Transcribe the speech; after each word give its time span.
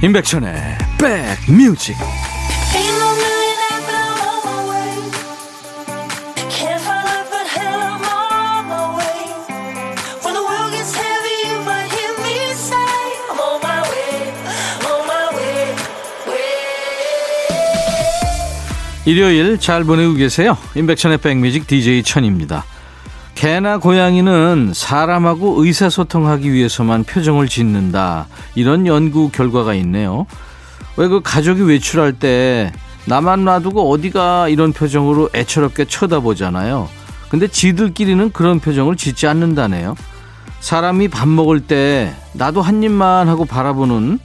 임백천의 0.00 0.54
백뮤직. 0.96 1.96
일요일 19.04 19.58
잘 19.58 19.82
보내고 19.84 20.14
계세요. 20.14 20.56
임백천의 20.76 21.18
백뮤직 21.18 21.66
DJ 21.66 22.04
천입니다 22.04 22.64
개나 23.38 23.78
고양이는 23.78 24.72
사람하고 24.74 25.64
의사소통하기 25.64 26.52
위해서만 26.52 27.04
표정을 27.04 27.46
짓는다. 27.46 28.26
이런 28.56 28.84
연구 28.88 29.30
결과가 29.30 29.74
있네요. 29.74 30.26
왜 30.96 31.06
그 31.06 31.20
가족이 31.22 31.62
외출할 31.62 32.14
때 32.14 32.72
나만 33.04 33.44
놔두고 33.44 33.92
어디가 33.92 34.48
이런 34.48 34.72
표정으로 34.72 35.30
애처롭게 35.36 35.84
쳐다보잖아요. 35.84 36.88
근데 37.28 37.46
지들끼리는 37.46 38.32
그런 38.32 38.58
표정을 38.58 38.96
짓지 38.96 39.28
않는다네요. 39.28 39.94
사람이 40.58 41.06
밥 41.06 41.28
먹을 41.28 41.60
때 41.60 42.12
나도 42.32 42.60
한 42.60 42.82
입만 42.82 43.28
하고 43.28 43.44
바라보는 43.44 44.18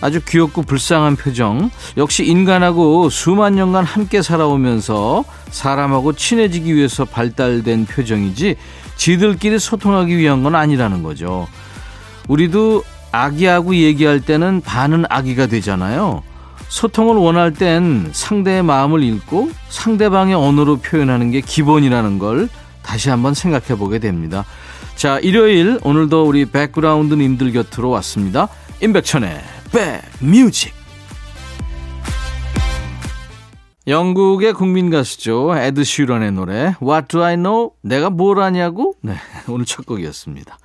아주 0.00 0.20
귀엽고 0.26 0.62
불쌍한 0.62 1.16
표정. 1.16 1.70
역시 1.96 2.24
인간하고 2.24 3.10
수만 3.10 3.54
년간 3.54 3.84
함께 3.84 4.22
살아오면서 4.22 5.24
사람하고 5.50 6.14
친해지기 6.14 6.74
위해서 6.74 7.04
발달된 7.04 7.86
표정이지 7.86 8.56
지들끼리 8.96 9.58
소통하기 9.58 10.16
위한 10.16 10.42
건 10.42 10.54
아니라는 10.54 11.02
거죠. 11.02 11.46
우리도 12.28 12.82
아기하고 13.12 13.74
얘기할 13.74 14.20
때는 14.20 14.60
반은 14.60 15.04
아기가 15.08 15.46
되잖아요. 15.46 16.22
소통을 16.68 17.16
원할 17.16 17.52
땐 17.52 18.10
상대의 18.12 18.62
마음을 18.62 19.02
읽고 19.02 19.50
상대방의 19.68 20.34
언어로 20.34 20.76
표현하는 20.76 21.32
게 21.32 21.40
기본이라는 21.40 22.18
걸 22.18 22.48
다시 22.82 23.10
한번 23.10 23.34
생각해 23.34 23.76
보게 23.76 23.98
됩니다. 23.98 24.44
자, 24.94 25.18
일요일 25.18 25.78
오늘도 25.82 26.26
우리 26.26 26.44
백그라운드님들 26.44 27.52
곁으로 27.52 27.90
왔습니다. 27.90 28.48
임백천의 28.80 29.59
백뮤직 29.72 30.72
영국의 33.86 34.52
국민 34.52 34.90
가수죠. 34.90 35.56
에드 35.56 35.84
슈런의 35.84 36.32
노래 36.32 36.74
What 36.82 37.08
Do 37.08 37.22
I 37.22 37.36
Know? 37.36 37.70
내가 37.82 38.10
뭘 38.10 38.40
아냐고? 38.40 38.94
네, 39.00 39.14
오늘 39.48 39.64
첫 39.64 39.86
곡이었습니다. 39.86 40.58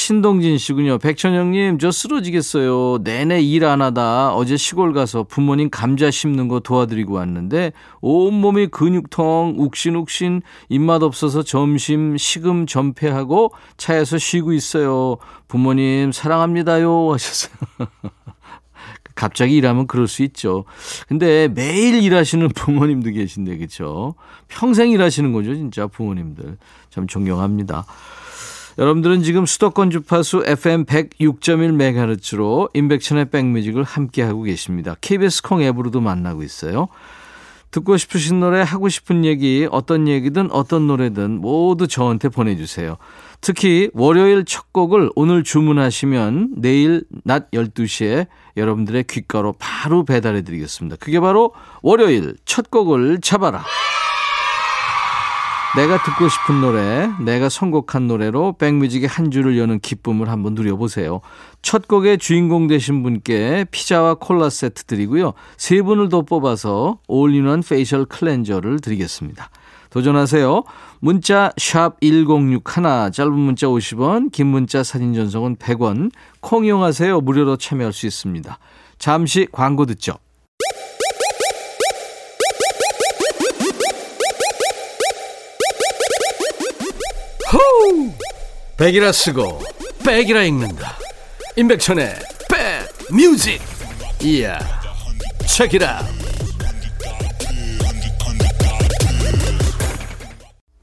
신동진 0.00 0.56
씨군요. 0.56 0.96
백천영님, 0.98 1.78
저 1.78 1.90
쓰러지겠어요. 1.92 2.98
내내 3.04 3.42
일 3.42 3.64
안 3.64 3.82
하다 3.82 4.34
어제 4.34 4.56
시골 4.56 4.94
가서 4.94 5.24
부모님 5.24 5.68
감자 5.68 6.10
심는 6.10 6.48
거 6.48 6.58
도와드리고 6.60 7.12
왔는데 7.14 7.72
온몸이 8.00 8.68
근육통, 8.68 9.56
욱신욱신, 9.58 10.40
입맛 10.70 11.02
없어서 11.02 11.42
점심 11.42 12.16
식음 12.16 12.66
전폐하고 12.66 13.52
차에서 13.76 14.16
쉬고 14.16 14.54
있어요. 14.54 15.18
부모님 15.48 16.12
사랑합니다요 16.12 17.12
하셨어요. 17.12 17.52
갑자기 19.14 19.56
일하면 19.56 19.86
그럴 19.86 20.08
수 20.08 20.22
있죠. 20.22 20.64
근데 21.08 21.48
매일 21.48 22.02
일하시는 22.02 22.48
부모님도 22.48 23.10
계신데, 23.10 23.58
그쵸? 23.58 24.14
평생 24.48 24.90
일하시는 24.92 25.30
거죠, 25.34 25.54
진짜 25.54 25.86
부모님들. 25.86 26.56
참 26.88 27.06
존경합니다. 27.06 27.84
여러분들은 28.80 29.22
지금 29.22 29.44
수도권 29.44 29.90
주파수 29.90 30.42
FM 30.46 30.86
106.1MHz로 30.86 32.70
인백천의 32.72 33.28
백뮤직을 33.28 33.84
함께하고 33.84 34.42
계십니다. 34.44 34.96
KBS 35.02 35.42
콩 35.42 35.60
앱으로도 35.60 36.00
만나고 36.00 36.42
있어요. 36.42 36.88
듣고 37.72 37.98
싶으신 37.98 38.40
노래, 38.40 38.62
하고 38.62 38.88
싶은 38.88 39.26
얘기, 39.26 39.68
어떤 39.70 40.08
얘기든 40.08 40.50
어떤 40.50 40.86
노래든 40.86 41.42
모두 41.42 41.88
저한테 41.88 42.30
보내주세요. 42.30 42.96
특히 43.42 43.90
월요일 43.92 44.46
첫 44.46 44.72
곡을 44.72 45.10
오늘 45.14 45.44
주문하시면 45.44 46.54
내일 46.56 47.04
낮 47.22 47.50
12시에 47.50 48.28
여러분들의 48.56 49.04
귓가로 49.04 49.56
바로 49.58 50.06
배달해 50.06 50.40
드리겠습니다. 50.40 50.96
그게 50.96 51.20
바로 51.20 51.52
월요일 51.82 52.34
첫 52.46 52.70
곡을 52.70 53.20
잡아라. 53.20 53.62
내가 55.76 56.02
듣고 56.02 56.28
싶은 56.28 56.60
노래, 56.60 57.08
내가 57.20 57.48
선곡한 57.48 58.08
노래로 58.08 58.54
백뮤직의 58.58 59.08
한 59.08 59.30
줄을 59.30 59.56
여는 59.56 59.78
기쁨을 59.78 60.28
한번 60.28 60.54
누려보세요. 60.54 61.20
첫 61.62 61.86
곡의 61.86 62.18
주인공 62.18 62.66
되신 62.66 63.04
분께 63.04 63.64
피자와 63.70 64.14
콜라 64.14 64.50
세트 64.50 64.84
드리고요. 64.84 65.32
세 65.56 65.80
분을 65.80 66.08
더 66.08 66.22
뽑아서 66.22 66.98
all-in-one 67.06 67.62
facial 67.62 68.04
cleanser를 68.04 68.80
드리겠습니다. 68.80 69.48
도전하세요. 69.90 70.64
문자 70.98 71.52
1061, 71.56 72.62
짧은 73.12 73.32
문자 73.32 73.68
50원, 73.68 74.32
긴 74.32 74.48
문자 74.48 74.82
사진 74.82 75.14
전송은 75.14 75.56
100원, 75.56 76.10
콩 76.40 76.64
이용하세요. 76.64 77.20
무료로 77.20 77.58
참여할 77.58 77.92
수 77.92 78.06
있습니다. 78.06 78.58
잠시 78.98 79.46
광고 79.52 79.86
듣죠. 79.86 80.14
백이라 88.80 89.12
쓰고 89.12 89.60
백이라 90.06 90.42
읽는다. 90.44 90.96
임백천의 91.54 92.14
백 92.48 93.14
뮤직. 93.14 93.60
이야. 94.22 94.58
책이라. 95.46 96.00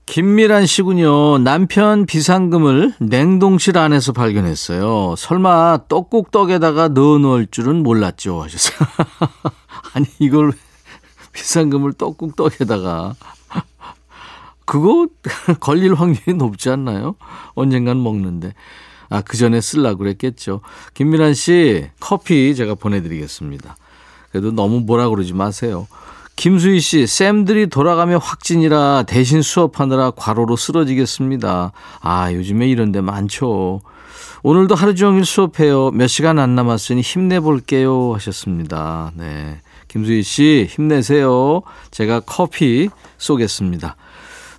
김미란 0.05 0.67
씨군요. 0.67 1.39
남편 1.39 2.05
비상금을 2.05 2.93
냉동실 2.99 3.79
안에서 3.79 4.11
발견했어요. 4.13 5.15
설마 5.17 5.87
떡국떡에다가 5.89 6.89
넣어 6.89 7.17
놓을 7.17 7.47
줄은 7.49 7.81
몰랐죠. 7.81 8.43
하셨어요. 8.43 8.77
아니, 9.95 10.05
이걸 10.19 10.51
비상금을 11.33 11.93
떡국떡에다가. 11.93 13.15
그거 14.67 15.07
걸릴 15.61 15.95
확률이 15.95 16.33
높지 16.35 16.69
않나요? 16.69 17.15
언젠간 17.55 18.03
먹는데. 18.03 18.53
아, 19.09 19.21
그 19.21 19.37
전에 19.37 19.61
쓸라고 19.61 19.99
그랬겠죠. 19.99 20.59
김미란 20.93 21.33
씨, 21.33 21.87
커피 22.01 22.53
제가 22.53 22.75
보내드리겠습니다. 22.75 23.77
그래도 24.29 24.51
너무 24.51 24.81
뭐라 24.81 25.07
그러지 25.09 25.33
마세요. 25.33 25.87
김수희 26.35 26.81
씨, 26.81 27.07
쌤들이 27.07 27.67
돌아가며 27.67 28.17
확진이라 28.17 29.03
대신 29.07 29.41
수업하느라 29.41 30.11
과로로 30.11 30.57
쓰러지겠습니다. 30.57 31.71
아, 32.01 32.33
요즘에 32.33 32.67
이런 32.67 32.91
데 32.91 32.99
많죠. 32.99 33.81
오늘도 34.43 34.75
하루 34.75 34.93
종일 34.93 35.25
수업해요. 35.25 35.91
몇 35.91 36.07
시간 36.07 36.39
안 36.39 36.55
남았으니 36.55 37.01
힘내볼게요. 37.01 38.13
하셨습니다. 38.15 39.13
네. 39.15 39.61
김수희 39.87 40.21
씨, 40.23 40.67
힘내세요. 40.69 41.61
제가 41.89 42.19
커피 42.19 42.89
쏘겠습니다. 43.17 43.95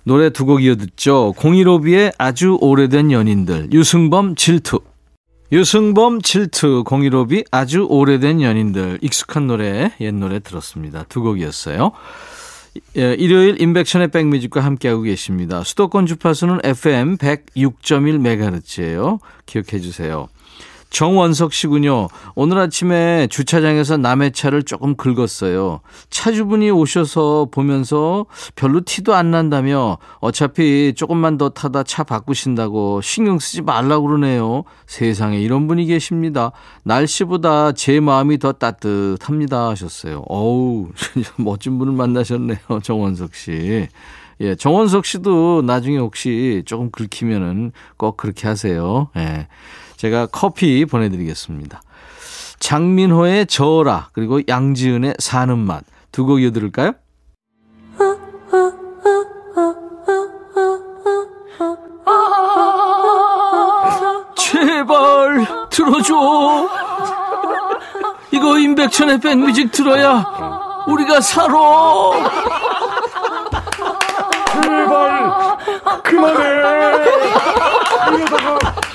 노래 0.09 0.31
두 0.31 0.45
곡 0.45 0.63
이어 0.63 0.75
듣죠. 0.75 1.35
015B의 1.37 2.11
아주 2.17 2.57
오래된 2.59 3.11
연인들, 3.11 3.71
유승범 3.71 4.33
질투. 4.33 4.79
유승범 5.51 6.23
질투, 6.23 6.83
015B 6.83 7.45
아주 7.51 7.85
오래된 7.87 8.41
연인들, 8.41 8.97
익숙한 9.03 9.45
노래, 9.45 9.91
옛 10.01 10.11
노래 10.15 10.39
들었습니다. 10.39 11.05
두 11.09 11.21
곡이었어요. 11.21 11.91
예, 12.97 13.13
일요일 13.13 13.61
인백션의 13.61 14.07
백뮤직과 14.07 14.61
함께하고 14.61 15.03
계십니다. 15.03 15.63
수도권 15.63 16.07
주파수는 16.07 16.61
FM 16.63 17.17
106.1MHz예요. 17.17 19.19
기억해 19.45 19.79
주세요. 19.79 20.27
정원석 20.89 21.53
씨군요. 21.53 22.07
오늘 22.35 22.57
아침에 22.57 23.27
주차장에서 23.27 23.97
남의 23.97 24.31
차를 24.31 24.63
조금 24.63 24.95
긁었어요. 24.95 25.81
차주분이 26.09 26.71
오셔서 26.71 27.47
보면서 27.51 28.25
별로 28.55 28.81
티도 28.81 29.13
안 29.13 29.31
난다며 29.31 29.97
어차피 30.19 30.93
조금만 30.95 31.37
더 31.37 31.49
타다 31.49 31.83
차 31.83 32.03
바꾸신다고 32.03 33.01
신경 33.01 33.37
쓰지 33.37 33.61
말라고 33.61 34.07
그러네요. 34.07 34.63
세상에 34.87 35.39
이런 35.39 35.67
분이 35.67 35.85
계십니다. 35.85 36.51
날씨보다 36.83 37.73
제 37.73 37.99
마음이 37.99 38.39
더 38.39 38.53
따뜻합니다 38.53 39.69
하셨어요. 39.69 40.23
어우, 40.27 40.89
멋진 41.37 41.77
분을 41.77 41.93
만나셨네요. 41.93 42.57
정원석 42.81 43.35
씨. 43.35 43.87
예, 44.41 44.55
정원석 44.55 45.05
씨도 45.05 45.63
나중에 45.63 45.97
혹시 45.97 46.63
조금 46.65 46.89
긁히면은 46.91 47.73
꼭 47.97 48.15
그렇게 48.17 48.47
하세요. 48.47 49.09
예. 49.17 49.47
제가 49.99 50.27
커피 50.27 50.85
보내드리겠습니다. 50.85 51.81
장민호의 52.59 53.47
저어라 53.47 54.09
그리고 54.13 54.39
양지은의 54.47 55.15
사는 55.19 55.57
맛 55.57 55.83
두 56.11 56.25
곡 56.25 56.39
이어들을까요? 56.41 56.93
제발 64.35 65.45
들어줘 65.69 66.67
이거 68.31 68.57
임백천의 68.57 69.19
백뮤직 69.19 69.71
들어야 69.71 70.23
우리가 70.87 71.19
살아. 71.21 71.53
제발 74.63 75.57
그만해. 76.03 76.49
이러다가 78.17 78.59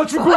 다 0.00 0.06
죽어. 0.06 0.30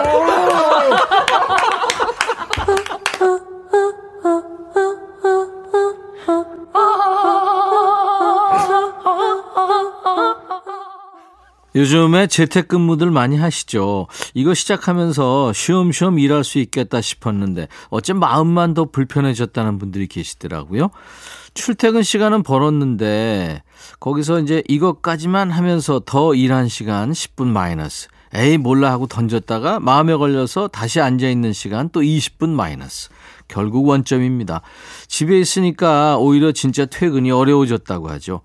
요즘에 11.75 12.27
재택근무들 12.27 13.09
많이 13.09 13.35
하시죠. 13.35 14.07
이거 14.35 14.53
시작하면서 14.53 15.53
쉬엄쉬엄 15.53 16.19
일할 16.19 16.43
수 16.43 16.59
있겠다 16.59 17.01
싶었는데 17.01 17.67
어째 17.89 18.13
마음만 18.13 18.75
더 18.75 18.85
불편해졌다는 18.85 19.79
분들이 19.79 20.07
계시더라고요. 20.07 20.91
출퇴근 21.55 22.03
시간은 22.03 22.43
벌었는데 22.43 23.63
거기서 23.99 24.41
이제 24.41 24.61
이것까지만 24.67 25.49
하면서 25.51 25.99
더 26.05 26.35
일한 26.35 26.67
시간 26.67 27.11
10분 27.11 27.47
마이너스. 27.47 28.07
에이 28.35 28.57
몰라 28.57 28.91
하고 28.91 29.05
던졌다가 29.05 29.79
마음에 29.79 30.15
걸려서 30.15 30.67
다시 30.67 30.99
앉아 30.99 31.29
있는 31.29 31.53
시간 31.53 31.89
또 31.91 32.01
20분 32.01 32.49
마이너스. 32.49 33.09
결국 33.47 33.87
원점입니다. 33.87 34.61
집에 35.07 35.39
있으니까 35.39 36.17
오히려 36.17 36.51
진짜 36.51 36.85
퇴근이 36.85 37.29
어려워졌다고 37.31 38.09
하죠. 38.09 38.41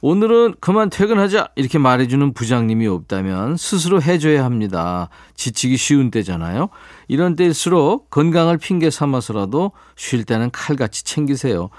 오늘은 0.00 0.54
그만 0.60 0.90
퇴근하자 0.90 1.48
이렇게 1.56 1.78
말해주는 1.78 2.34
부장님이 2.34 2.86
없다면 2.86 3.56
스스로 3.56 4.00
해줘야 4.00 4.44
합니다. 4.44 5.08
지치기 5.34 5.76
쉬운 5.76 6.10
때잖아요. 6.10 6.68
이런 7.08 7.34
때일수록 7.34 8.10
건강을 8.10 8.58
핑계 8.58 8.90
삼아서라도 8.90 9.72
쉴 9.96 10.24
때는 10.24 10.50
칼같이 10.52 11.02
챙기세요. 11.04 11.70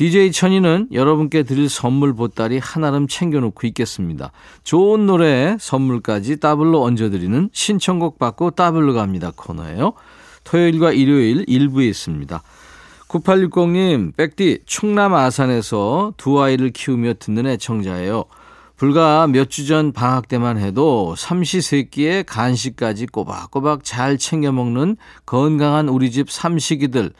DJ 0.00 0.32
천이는 0.32 0.88
여러분께 0.92 1.42
드릴 1.42 1.68
선물 1.68 2.14
보따리 2.14 2.56
한아름 2.56 3.06
챙겨놓고 3.06 3.66
있겠습니다. 3.66 4.32
좋은 4.64 5.04
노래 5.04 5.58
선물까지 5.60 6.40
더블로 6.40 6.82
얹어드리는 6.82 7.50
신청곡 7.52 8.18
받고 8.18 8.52
더블로 8.52 8.94
갑니다 8.94 9.30
코너예요. 9.36 9.92
토요일과 10.44 10.92
일요일 10.92 11.44
일부에 11.46 11.86
있습니다. 11.88 12.42
9860님, 13.08 14.16
백디, 14.16 14.60
충남 14.64 15.12
아산에서 15.12 16.14
두 16.16 16.40
아이를 16.40 16.70
키우며 16.70 17.14
듣는 17.18 17.46
애청자예요. 17.46 18.24
불과 18.76 19.26
몇 19.26 19.50
주 19.50 19.66
전 19.66 19.92
방학 19.92 20.28
때만 20.28 20.56
해도 20.56 21.14
삼시세끼에 21.14 22.22
간식까지 22.22 23.04
꼬박꼬박 23.04 23.84
잘 23.84 24.16
챙겨 24.16 24.50
먹는 24.50 24.96
건강한 25.26 25.90
우리 25.90 26.10
집 26.10 26.30
삼식이들 26.30 27.12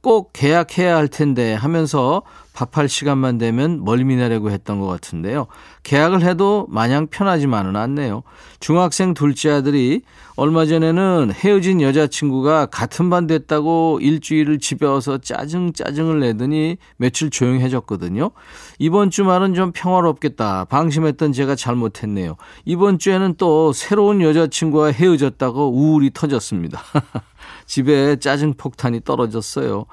꼭 0.00 0.32
계약해야 0.32 0.96
할 0.96 1.08
텐데 1.08 1.54
하면서 1.54 2.22
밥할 2.58 2.88
시간만 2.88 3.38
되면 3.38 3.84
멀미 3.84 4.16
나려고 4.16 4.50
했던 4.50 4.80
것 4.80 4.86
같은데요. 4.86 5.46
계약을 5.84 6.22
해도 6.22 6.66
마냥 6.68 7.06
편하지만은 7.06 7.76
않네요. 7.76 8.24
중학생 8.58 9.14
둘째 9.14 9.50
아들이 9.50 10.02
얼마 10.34 10.66
전에는 10.66 11.30
헤어진 11.32 11.80
여자친구가 11.80 12.66
같은 12.66 13.10
반 13.10 13.28
됐다고 13.28 14.00
일주일을 14.02 14.58
집에 14.58 14.86
와서 14.86 15.18
짜증 15.18 15.72
짜증을 15.72 16.18
내더니 16.18 16.78
며칠 16.96 17.30
조용해졌거든요. 17.30 18.32
이번 18.80 19.10
주말은 19.10 19.54
좀 19.54 19.70
평화롭겠다. 19.72 20.64
방심했던 20.64 21.32
제가 21.32 21.54
잘못했네요. 21.54 22.36
이번 22.64 22.98
주에는 22.98 23.34
또 23.38 23.72
새로운 23.72 24.20
여자친구와 24.20 24.90
헤어졌다고 24.90 25.70
우울이 25.70 26.10
터졌습니다. 26.12 26.80
집에 27.66 28.16
짜증 28.16 28.54
폭탄이 28.54 29.02
떨어졌어요. 29.04 29.86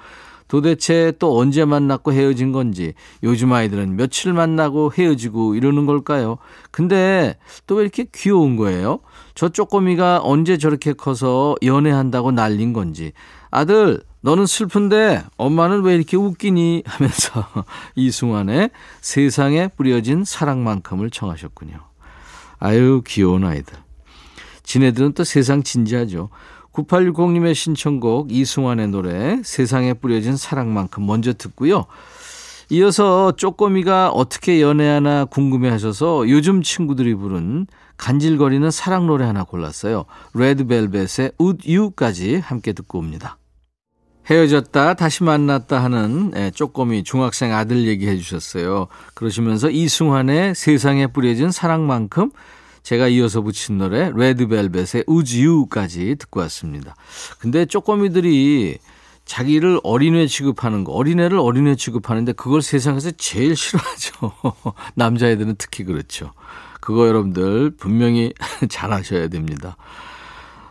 도대체 0.48 1.12
또 1.20 1.38
언제 1.38 1.66
만났고 1.66 2.14
헤어진 2.14 2.52
건지 2.52 2.94
요즘 3.24 3.52
아이들은 3.52 3.96
며칠 3.96 4.34
만나고 4.34 4.92
헤어지고 4.94 5.56
이러는 5.56 5.86
걸까요? 5.86 6.38
근데 6.72 7.38
또 7.68 7.76
왜 7.76 7.82
이렇게 7.84 8.06
귀여운 8.14 8.56
거예요? 8.56 9.00
저 9.34 9.50
쪼꼬미가 9.50 10.22
언제 10.24 10.58
저렇게 10.58 10.94
커서 10.94 11.56
연애한다고 11.64 12.32
날린 12.32 12.74
건지 12.74 13.12
아들 13.52 14.02
너는 14.22 14.46
슬픈데 14.46 15.24
엄마는 15.38 15.82
왜 15.84 15.96
이렇게 15.96 16.18
웃기니 16.18 16.84
하면서 16.86 17.48
이승환의 17.96 18.70
세상에 19.02 19.68
뿌려진 19.76 20.24
사랑만큼을 20.24 21.10
청하셨군요. 21.12 21.78
아유 22.60 23.02
귀여운 23.06 23.44
아이들. 23.46 23.76
지네들은 24.64 25.14
또 25.14 25.24
세상 25.24 25.62
진지하죠. 25.62 26.30
9860님의 26.76 27.56
신청곡 27.56 28.32
이승환의 28.32 28.90
노래 28.90 29.42
세상에 29.44 29.94
뿌려진 29.94 30.36
사랑만큼 30.36 31.06
먼저 31.06 31.34
듣고요. 31.34 31.86
이어서 32.70 33.32
쪼꼬미가 33.34 34.10
어떻게 34.10 34.62
연애하나 34.62 35.26
궁금해 35.26 35.70
하셔서 35.70 36.28
요즘 36.30 36.62
친구들이 36.62 37.16
부른 37.16 37.68
간질거리는 37.98 38.70
사랑 38.72 39.08
노래 39.08 39.26
하나 39.26 39.44
골랐어요. 39.44 40.06
레드벨벳의 40.34 41.32
Would 41.40 41.78
You까지 41.78 42.38
함께 42.38 42.74
듣고 42.74 43.00
옵니다. 43.00 43.38
헤어졌다 44.30 44.96
다시 44.96 45.24
만났다 45.24 45.84
하는 45.84 46.32
예, 46.36 46.50
쪼꼬미 46.50 47.04
중학생 47.04 47.54
아들 47.54 47.86
얘기해 47.86 48.18
주셨어요. 48.18 48.88
그러시면서 49.14 49.70
이승환의 49.70 50.56
세상에 50.56 51.08
뿌려진 51.08 51.52
사랑만큼 51.52 52.32
제가 52.86 53.08
이어서 53.08 53.42
붙인 53.42 53.80
노래 53.80 54.12
레드벨벳의 54.14 55.06
우즈유까지 55.08 56.18
듣고 56.20 56.42
왔습니다. 56.42 56.96
근데 57.40 57.66
쪼꼬미들이 57.66 58.78
자기를 59.26 59.80
어린애 59.84 60.28
취급하는 60.28 60.84
거, 60.84 60.92
어린애를 60.92 61.40
어린애 61.40 61.76
취급하는데 61.76 62.34
그걸 62.34 62.62
세상에서 62.62 63.10
제일 63.18 63.56
싫어하죠. 63.56 64.34
남자애들은 64.94 65.56
특히 65.58 65.84
그렇죠. 65.84 66.32
그거 66.80 67.08
여러분들 67.08 67.72
분명히 67.72 68.34
잘 68.70 68.94
아셔야 68.94 69.30
됩니다. 69.30 69.78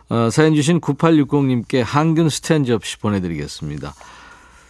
어, 0.07 0.29
사연 0.29 0.55
주신 0.55 0.79
9860님께 0.79 1.83
항균 1.83 2.29
스탠즈 2.29 2.71
없이 2.71 2.97
보내드리겠습니다. 2.97 3.93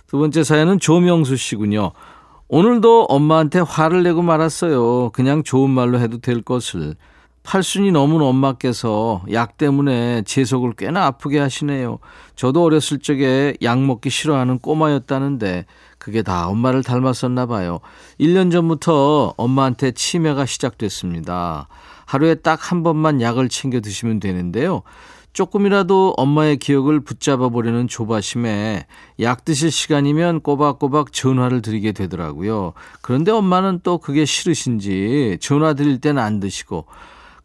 두 0.08 0.18
번째 0.18 0.44
사연은 0.44 0.80
조명수 0.80 1.38
씨군요. 1.38 1.92
오늘도 2.48 3.04
엄마한테 3.04 3.60
화를 3.60 4.02
내고 4.02 4.24
말았어요. 4.24 5.12
그냥 5.12 5.44
좋은 5.44 5.70
말로 5.70 6.00
해도 6.00 6.18
될 6.18 6.42
것을. 6.42 6.96
팔순이 7.46 7.92
넘은 7.92 8.22
엄마께서 8.22 9.24
약 9.32 9.58
때문에 9.58 10.24
제 10.24 10.44
속을 10.44 10.74
꽤나 10.74 11.06
아프게 11.06 11.40
하시네요. 11.40 12.00
저도 12.36 12.64
어렸을 12.64 13.00
적에 13.00 13.56
약 13.62 13.80
먹기 13.80 14.10
싫어하는 14.10 14.60
꼬마였다는데 14.60 15.66
그게 15.98 16.22
다 16.24 16.48
엄마를 16.48 16.84
닮았었나 16.84 17.46
봐요. 17.46 17.80
1년 18.20 18.52
전부터 18.52 19.36
엄마한테 19.38 19.92
치매가 19.92 20.46
시작됐습니다. 20.46 21.68
하루에 22.06 22.36
딱 22.36 22.72
한 22.72 22.84
번만 22.84 23.22
약을 23.22 23.50
챙겨 23.50 23.80
드시면 23.80 24.20
되는데요. 24.20 24.82
조금이라도 25.34 26.14
엄마의 26.18 26.58
기억을 26.58 27.02
붙잡아 27.02 27.50
보려는 27.50 27.88
조바심에 27.88 28.88
약 29.20 29.44
드실 29.44 29.70
시간이면 29.70 30.40
꼬박꼬박 30.40 31.12
전화를 31.12 31.62
드리게 31.62 31.92
되더라고요. 31.92 32.74
그런데 33.02 33.32
엄마는 33.32 33.82
또 33.84 33.98
그게 33.98 34.24
싫으신지 34.24 35.38
전화 35.42 35.74
드릴 35.74 36.00
때는 36.00 36.22
안 36.22 36.40
드시고 36.40 36.86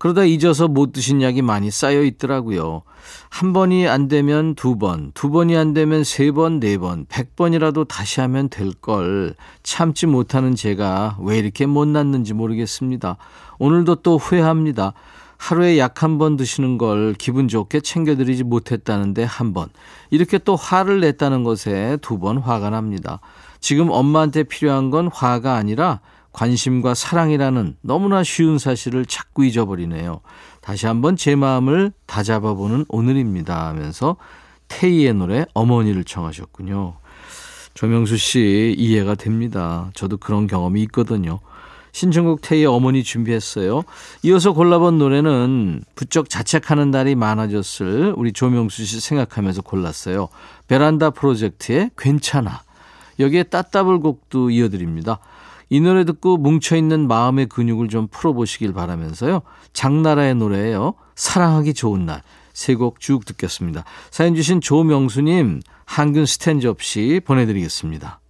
그러다 0.01 0.25
잊어서 0.25 0.67
못 0.67 0.93
드신 0.93 1.21
약이 1.21 1.43
많이 1.43 1.71
쌓여 1.71 2.03
있더라고요. 2.03 2.85
한 3.29 3.53
번이 3.53 3.87
안 3.87 4.09
되면 4.09 4.55
두 4.55 4.79
번, 4.79 5.13
두 5.13 5.29
번이 5.29 5.55
안 5.59 5.75
되면 5.75 6.05
세 6.05 6.31
번, 6.33 6.59
네 6.59 6.79
번, 6.79 7.05
백 7.11 7.37
번이라도 7.37 7.85
다시 7.85 8.23
하면 8.23 8.49
될 8.49 8.73
걸 8.81 9.35
참지 9.63 10.07
못하는 10.07 10.55
제가 10.57 11.19
왜 11.21 11.37
이렇게 11.39 11.67
못났는지 11.67 12.33
모르겠습니다. 12.33 13.19
오늘도 13.59 13.97
또 13.97 14.17
후회합니다. 14.17 14.95
하루에 15.37 15.79
약 15.79 16.03
한 16.03 16.17
번 16.17 16.37
드시는 16.39 16.79
걸 16.79 17.15
기분 17.19 17.47
좋게 17.49 17.81
챙겨드리지 17.81 18.45
못했다는데 18.45 19.25
한 19.25 19.53
번. 19.53 19.69
이렇게 20.11 20.39
또 20.39 20.57
화를 20.57 21.01
냈다는 21.01 21.45
것에 21.45 21.99
두 22.01 22.19
번 22.19 22.39
화가 22.39 22.71
납니다. 22.71 23.21
지금 23.61 23.91
엄마한테 23.91 24.45
필요한 24.45 24.89
건 24.89 25.11
화가 25.13 25.57
아니라 25.57 26.01
관심과 26.33 26.95
사랑이라는 26.95 27.77
너무나 27.81 28.23
쉬운 28.23 28.59
사실을 28.59 29.05
자꾸 29.07 29.45
잊어버리네요. 29.45 30.21
다시 30.61 30.87
한번 30.87 31.17
제 31.17 31.35
마음을 31.37 31.93
다잡아보는 32.07 32.87
오늘입니다 32.89 33.67
하면서 33.67 34.17
태희의 34.69 35.15
노래 35.15 35.47
어머니를 35.55 36.05
청하셨군요. 36.05 36.95
조명수 37.75 38.17
씨 38.17 38.75
이해가 38.79 39.15
됩니다. 39.15 39.91
저도 39.95 40.17
그런 40.17 40.47
경험이 40.47 40.83
있거든요. 40.83 41.41
신청곡 41.93 42.41
태희의 42.43 42.67
어머니 42.67 43.03
준비했어요. 43.03 43.83
이어서 44.23 44.53
골라본 44.53 44.99
노래는 44.99 45.83
부쩍 45.95 46.29
자책하는 46.31 46.91
날이 46.91 47.15
많아졌을 47.15 48.15
우리 48.17 48.33
조명수 48.33 48.85
씨 48.85 49.01
생각하면서 49.01 49.63
골랐어요. 49.63 50.29
베란다 50.69 51.11
프로젝트의 51.11 51.91
괜찮아. 51.99 52.63
여기에 53.19 53.45
따따블 53.45 54.01
곡도 54.01 54.51
이어드립니다. 54.51 55.19
이 55.71 55.81
노래 55.81 56.05
듣고 56.05 56.37
뭉쳐있는 56.37 57.09
마음의 57.09 57.47
근육을 57.47 57.89
좀 57.89 58.09
풀어보시길 58.09 58.73
바라면서요. 58.75 59.43
장나라의 59.73 60.35
노래예요. 60.35 60.95
사랑하기 61.15 61.75
좋은 61.75 62.05
날. 62.07 62.23
세 62.53 62.75
곡 62.75 63.01
쭉 63.01 63.25
듣겠습니다. 63.25 63.85
사연 64.11 64.35
주신 64.35 64.61
조명수님, 64.61 65.61
항균 65.87 66.27
스탠 66.27 66.61
접시 66.61 67.21
보내드리겠습니다. 67.25 68.21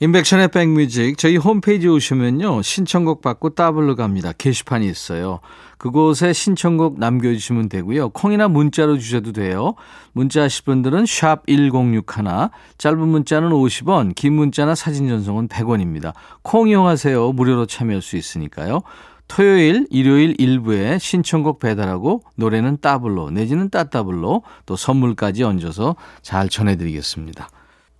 인백션의 0.00 0.48
백뮤직 0.48 1.16
저희 1.16 1.36
홈페이지 1.36 1.86
오시면요 1.86 2.62
신청곡 2.62 3.22
받고 3.22 3.50
따블로 3.50 3.94
갑니다 3.94 4.32
게시판이 4.32 4.88
있어요 4.88 5.38
그곳에 5.82 6.32
신청곡 6.32 7.00
남겨주시면 7.00 7.68
되고요. 7.68 8.10
콩이나 8.10 8.46
문자로 8.46 8.98
주셔도 8.98 9.32
돼요. 9.32 9.74
문자 10.12 10.42
하실 10.42 10.64
분들은 10.64 11.06
샵 11.06 11.44
1061 11.48 12.04
짧은 12.78 12.98
문자는 13.00 13.50
50원 13.50 14.14
긴 14.14 14.34
문자나 14.34 14.76
사진 14.76 15.08
전송은 15.08 15.48
100원입니다. 15.48 16.12
콩 16.42 16.68
이용하세요. 16.68 17.32
무료로 17.32 17.66
참여할 17.66 18.00
수 18.00 18.16
있으니까요. 18.16 18.82
토요일, 19.26 19.88
일요일 19.90 20.36
일부에 20.38 21.00
신청곡 21.00 21.58
배달하고 21.58 22.22
노래는 22.36 22.78
따블로 22.80 23.30
내지는 23.30 23.68
따따블로 23.68 24.44
또 24.66 24.76
선물까지 24.76 25.42
얹어서 25.42 25.96
잘 26.20 26.48
전해드리겠습니다. 26.48 27.48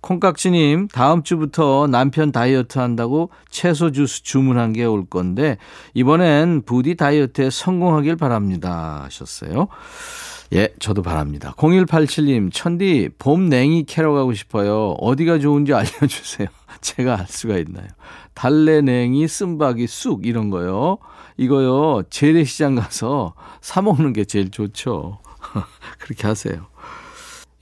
콩깍지님, 0.03 0.89
다음 0.89 1.23
주부터 1.23 1.87
남편 1.87 2.33
다이어트 2.33 2.77
한다고 2.77 3.29
채소 3.49 3.91
주스 3.91 4.21
주문한 4.21 4.73
게 4.73 4.83
올 4.83 5.05
건데, 5.05 5.57
이번엔 5.93 6.63
부디 6.65 6.95
다이어트에 6.95 7.49
성공하길 7.49 8.17
바랍니다. 8.17 9.01
하셨어요. 9.05 9.69
예, 10.53 10.67
저도 10.79 11.01
바랍니다. 11.03 11.53
0187님, 11.57 12.51
천디, 12.53 13.11
봄 13.17 13.47
냉이 13.47 13.85
캐러 13.85 14.11
가고 14.13 14.33
싶어요. 14.33 14.91
어디가 14.99 15.39
좋은지 15.39 15.73
알려주세요. 15.73 16.49
제가 16.81 17.19
알 17.19 17.27
수가 17.27 17.57
있나요? 17.57 17.87
달래 18.33 18.81
냉이, 18.81 19.25
쓴바기, 19.27 19.87
쑥, 19.87 20.25
이런 20.25 20.49
거요. 20.49 20.97
이거요, 21.37 22.03
재래시장 22.09 22.75
가서 22.75 23.35
사먹는 23.61 24.11
게 24.11 24.25
제일 24.25 24.51
좋죠. 24.51 25.19
그렇게 25.97 26.27
하세요. 26.27 26.72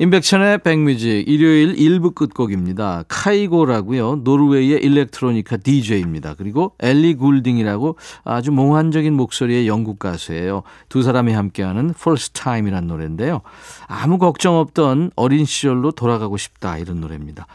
임백천의 0.02 0.64
백뮤직 0.64 1.28
일요일 1.28 1.76
1부 1.76 2.16
끝곡입니다. 2.16 3.04
카이고라고요. 3.08 4.22
노르웨이의 4.24 4.82
일렉트로니카 4.82 5.58
DJ입니다. 5.58 6.34
그리고 6.34 6.74
엘리 6.80 7.14
굴딩이라고 7.14 7.98
아주 8.24 8.52
몽환적인 8.52 9.14
목소리의 9.14 9.68
영국 9.68 10.00
가수예요. 10.00 10.64
두 10.90 11.04
사람이 11.04 11.34
함께하는 11.34 11.92
First 11.92 12.34
Time이라는 12.34 12.88
노래인데요. 12.88 13.42
아무 13.86 14.18
걱정 14.18 14.56
없던 14.56 15.12
어린 15.16 15.46
시절로 15.46 15.92
돌아가고 15.92 16.36
싶다 16.36 16.80
이런 16.80 17.00
노래입니다. 17.00 17.46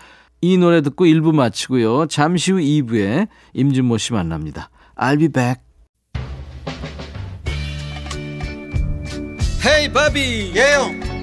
이 0.40 0.56
노래 0.56 0.82
듣고 0.82 1.04
1부 1.04 1.34
마치고요. 1.34 2.06
잠시 2.06 2.52
후 2.52 2.58
2부에 2.58 3.26
임진모 3.54 3.98
씨 3.98 4.12
만납니다. 4.12 4.70
I'll 4.94 5.18
be 5.18 5.26
back. 5.26 5.62
헤이 9.66 9.92
바비 9.92 10.52
예영 10.54 11.05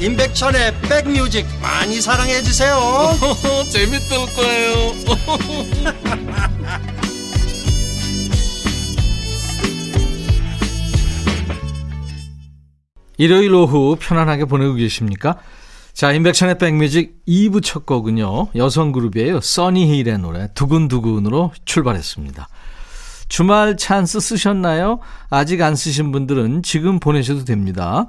임백천의 0.00 0.80
백뮤직 0.82 1.46
많이 1.62 2.00
사랑해 2.00 2.42
주세요 2.42 2.76
재밌을 3.70 4.16
거예요 4.34 4.74
일요일 13.16 13.54
오후 13.54 13.96
편안하게 13.98 14.46
보내고 14.46 14.74
계십니까? 14.74 15.38
자, 15.92 16.12
인백천의 16.12 16.58
백뮤직 16.58 17.24
2부 17.28 17.62
첫 17.62 17.86
곡은요. 17.86 18.48
여성 18.56 18.90
그룹이에요. 18.90 19.40
써니힐의 19.40 20.18
노래 20.18 20.48
두근두근으로 20.54 21.52
출발했습니다. 21.64 22.48
주말 23.28 23.76
찬스 23.76 24.18
쓰셨나요? 24.18 24.98
아직 25.30 25.62
안 25.62 25.76
쓰신 25.76 26.10
분들은 26.10 26.64
지금 26.64 26.98
보내셔도 26.98 27.44
됩니다. 27.44 28.06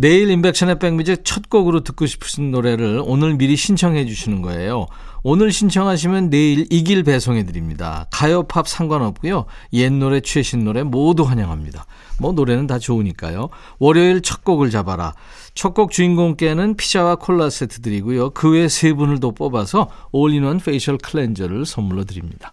내일 0.00 0.30
인백션의 0.30 0.78
백뮤직 0.78 1.26
첫 1.26 1.50
곡으로 1.50 1.80
듣고 1.80 2.06
싶으신 2.06 2.50
노래를 2.50 3.02
오늘 3.04 3.34
미리 3.34 3.54
신청해 3.54 4.06
주시는 4.06 4.40
거예요. 4.40 4.86
오늘 5.22 5.52
신청하시면 5.52 6.30
내일 6.30 6.66
이길 6.70 7.02
배송해 7.02 7.44
드립니다. 7.44 8.06
가요, 8.10 8.44
팝 8.44 8.66
상관없고요. 8.66 9.44
옛 9.74 9.92
노래, 9.92 10.22
최신 10.22 10.64
노래 10.64 10.84
모두 10.84 11.24
환영합니다. 11.24 11.84
뭐 12.18 12.32
노래는 12.32 12.66
다 12.66 12.78
좋으니까요. 12.78 13.50
월요일 13.78 14.22
첫 14.22 14.42
곡을 14.42 14.70
잡아라. 14.70 15.12
첫 15.54 15.74
곡 15.74 15.90
주인공께는 15.90 16.76
피자와 16.76 17.16
콜라 17.16 17.50
세트 17.50 17.82
드리고요. 17.82 18.30
그 18.30 18.52
외 18.52 18.68
세 18.68 18.94
분을 18.94 19.20
더 19.20 19.32
뽑아서 19.32 19.90
all-in-one 20.12 20.60
facial 20.60 20.96
cleanser를 20.96 21.66
선물로 21.66 22.04
드립니다. 22.04 22.52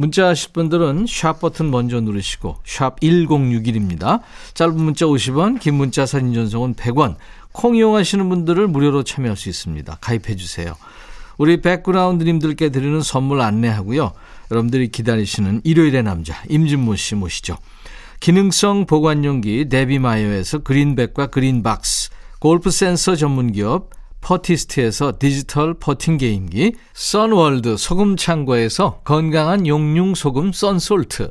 문자 0.00 0.28
하실 0.28 0.52
분들은 0.52 1.06
샵 1.08 1.40
버튼 1.40 1.72
먼저 1.72 2.00
누르시고 2.00 2.58
샵 2.64 3.00
1061입니다. 3.00 4.20
짧은 4.54 4.76
문자 4.76 5.06
50원, 5.06 5.58
긴 5.58 5.74
문자 5.74 6.06
사진 6.06 6.32
전송은 6.32 6.74
100원. 6.74 7.16
콩 7.50 7.74
이용하시는 7.74 8.28
분들은 8.28 8.68
무료로 8.68 9.02
참여할 9.02 9.36
수 9.36 9.48
있습니다. 9.48 9.98
가입해 10.00 10.36
주세요. 10.36 10.76
우리 11.36 11.60
백그라운드님들께 11.60 12.68
드리는 12.68 13.02
선물 13.02 13.40
안내하고요. 13.40 14.12
여러분들이 14.52 14.86
기다리시는 14.92 15.62
일요일의 15.64 16.04
남자 16.04 16.44
임진모 16.48 16.94
씨 16.94 17.16
모시죠. 17.16 17.58
기능성 18.20 18.86
보관용기 18.86 19.68
데비마이어에서 19.68 20.60
그린백과 20.60 21.26
그린박스 21.26 22.10
골프 22.38 22.70
센서 22.70 23.16
전문기업 23.16 23.90
퍼티스트에서 24.20 25.14
디지털 25.18 25.74
퍼팅 25.74 26.18
게임기, 26.18 26.74
선월드 26.92 27.76
소금 27.76 28.16
창고에서 28.16 29.00
건강한 29.04 29.66
용융 29.66 30.14
소금 30.14 30.52
썬솔트, 30.52 31.30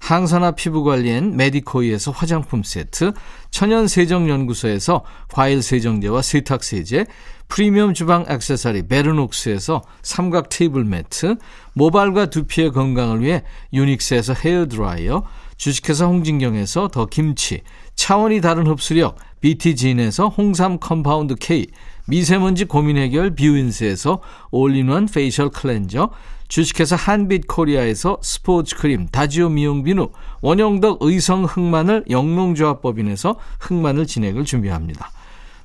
항산화 0.00 0.52
피부 0.52 0.82
관리엔 0.82 1.36
메디코이에서 1.36 2.10
화장품 2.10 2.64
세트, 2.64 3.12
천연 3.50 3.86
세정 3.86 4.28
연구소에서 4.28 5.04
과일 5.28 5.62
세정제와 5.62 6.22
세탁 6.22 6.64
세제, 6.64 7.06
프리미엄 7.46 7.94
주방 7.94 8.24
액세서리 8.28 8.88
베르녹스에서 8.88 9.82
삼각 10.02 10.48
테이블 10.48 10.84
매트, 10.84 11.36
모발과 11.74 12.26
두피의 12.26 12.72
건강을 12.72 13.20
위해 13.20 13.44
유닉스에서 13.72 14.34
헤어 14.34 14.66
드라이어, 14.66 15.22
주식회사 15.56 16.06
홍진경에서 16.06 16.88
더 16.88 17.06
김치, 17.06 17.62
차원이 17.94 18.40
다른 18.40 18.66
흡수력 18.66 19.16
BTGin에서 19.40 20.28
홍삼 20.28 20.80
compound 20.80 21.36
K, 21.36 21.66
미세먼지 22.06 22.64
고민 22.64 22.96
해결 22.96 23.34
뷰인스에서 23.34 24.20
올인원 24.50 25.06
facial 25.06 25.50
cleanser, 25.50 26.10
주식회사 26.48 26.96
한빛 26.96 27.46
코리아에서 27.46 28.18
스포츠 28.20 28.76
크림 28.76 29.06
다지오 29.08 29.48
미용 29.48 29.82
비누, 29.82 30.10
원형덕 30.42 30.98
의성 31.00 31.44
흑마늘 31.44 32.04
영농조합법인에서 32.10 33.38
흑마늘 33.60 34.06
진액을 34.06 34.44
준비합니다. 34.44 35.10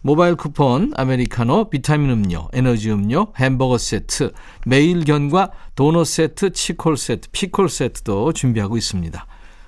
모바일 0.01 0.35
쿠폰, 0.35 0.93
아메리카노, 0.95 1.69
비타민 1.69 2.11
음료, 2.11 2.47
에너지 2.53 2.91
음료, 2.91 3.33
햄버거 3.35 3.77
세트, 3.77 4.31
매일 4.65 5.03
견과 5.03 5.51
도넛 5.75 6.07
세트, 6.07 6.51
치콜 6.53 6.95
세트, 6.95 7.29
피콜 7.31 7.67
세트도 7.67 8.31
준비하고 8.31 8.77
있습니다. 8.77 9.25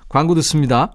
광고 0.08 0.34
듣습니다. 0.36 0.94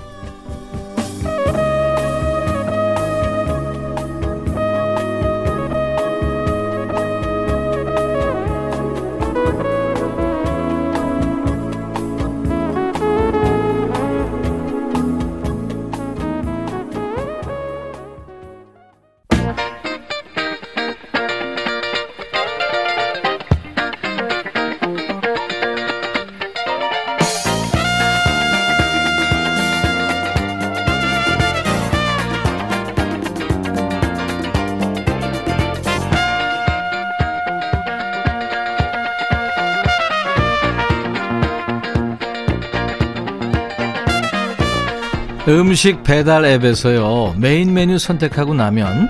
음식 45.47 46.03
배달 46.03 46.45
앱에서요 46.45 47.35
메인 47.37 47.73
메뉴 47.73 47.97
선택하고 47.97 48.53
나면 48.53 49.09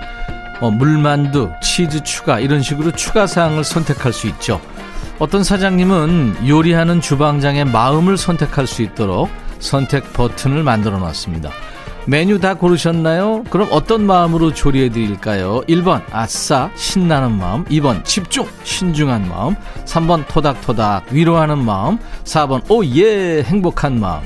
어, 0.62 0.70
물만두, 0.70 1.50
치즈 1.62 2.04
추가 2.04 2.40
이런 2.40 2.62
식으로 2.62 2.92
추가 2.92 3.26
사항을 3.26 3.64
선택할 3.64 4.14
수 4.14 4.28
있죠. 4.28 4.62
어떤 5.18 5.44
사장님은 5.44 6.48
요리하는 6.48 7.02
주방장의 7.02 7.66
마음을 7.66 8.16
선택할 8.16 8.68
수 8.68 8.84
있도록 8.84 9.30
선택 9.60 10.14
버튼을 10.14 10.62
만들어 10.62 11.00
놨습니다. 11.00 11.50
메뉴 12.06 12.40
다 12.40 12.54
고르셨나요? 12.54 13.44
그럼 13.50 13.70
어떤 13.72 14.06
마음으로 14.06 14.54
조리해 14.54 14.90
드릴까요? 14.90 15.62
1번 15.68 16.02
아싸 16.12 16.70
신나는 16.76 17.38
마음 17.38 17.66
2번 17.66 18.04
집중 18.06 18.48
신중한 18.64 19.28
마음 19.30 19.56
3번 19.86 20.28
토닥토닥 20.28 21.06
위로하는 21.12 21.58
마음 21.64 21.98
4번 22.24 22.62
오예 22.70 23.44
행복한 23.44 24.00
마음 24.00 24.22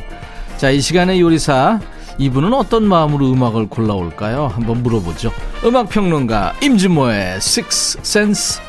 자 0.57 0.71
이 0.71 0.79
시간의 0.79 1.19
요리사 1.19 1.79
이분은 2.17 2.53
어떤 2.53 2.87
마음으로 2.87 3.31
음악을 3.31 3.67
골라올까요? 3.67 4.47
한번 4.47 4.83
물어보죠 4.83 5.31
음악평론가 5.65 6.55
임진모의 6.61 7.35
Six 7.37 7.97
Sense 7.99 8.61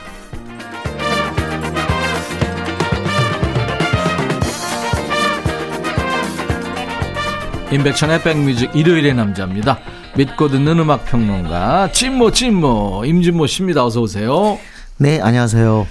임백천의 7.73 8.23
백뮤직 8.23 8.71
일요일의 8.77 9.15
남자입니다. 9.15 9.81
믿고 10.17 10.49
듣는 10.49 10.79
음악 10.79 11.05
평론가 11.05 11.91
찐모 11.93 12.31
찐모 12.31 13.05
임진모 13.05 13.49
씨입니다. 13.49 13.85
어서 13.85 14.01
오세요. 14.01 14.59
네, 14.99 15.21
안녕하세요. 15.21 15.87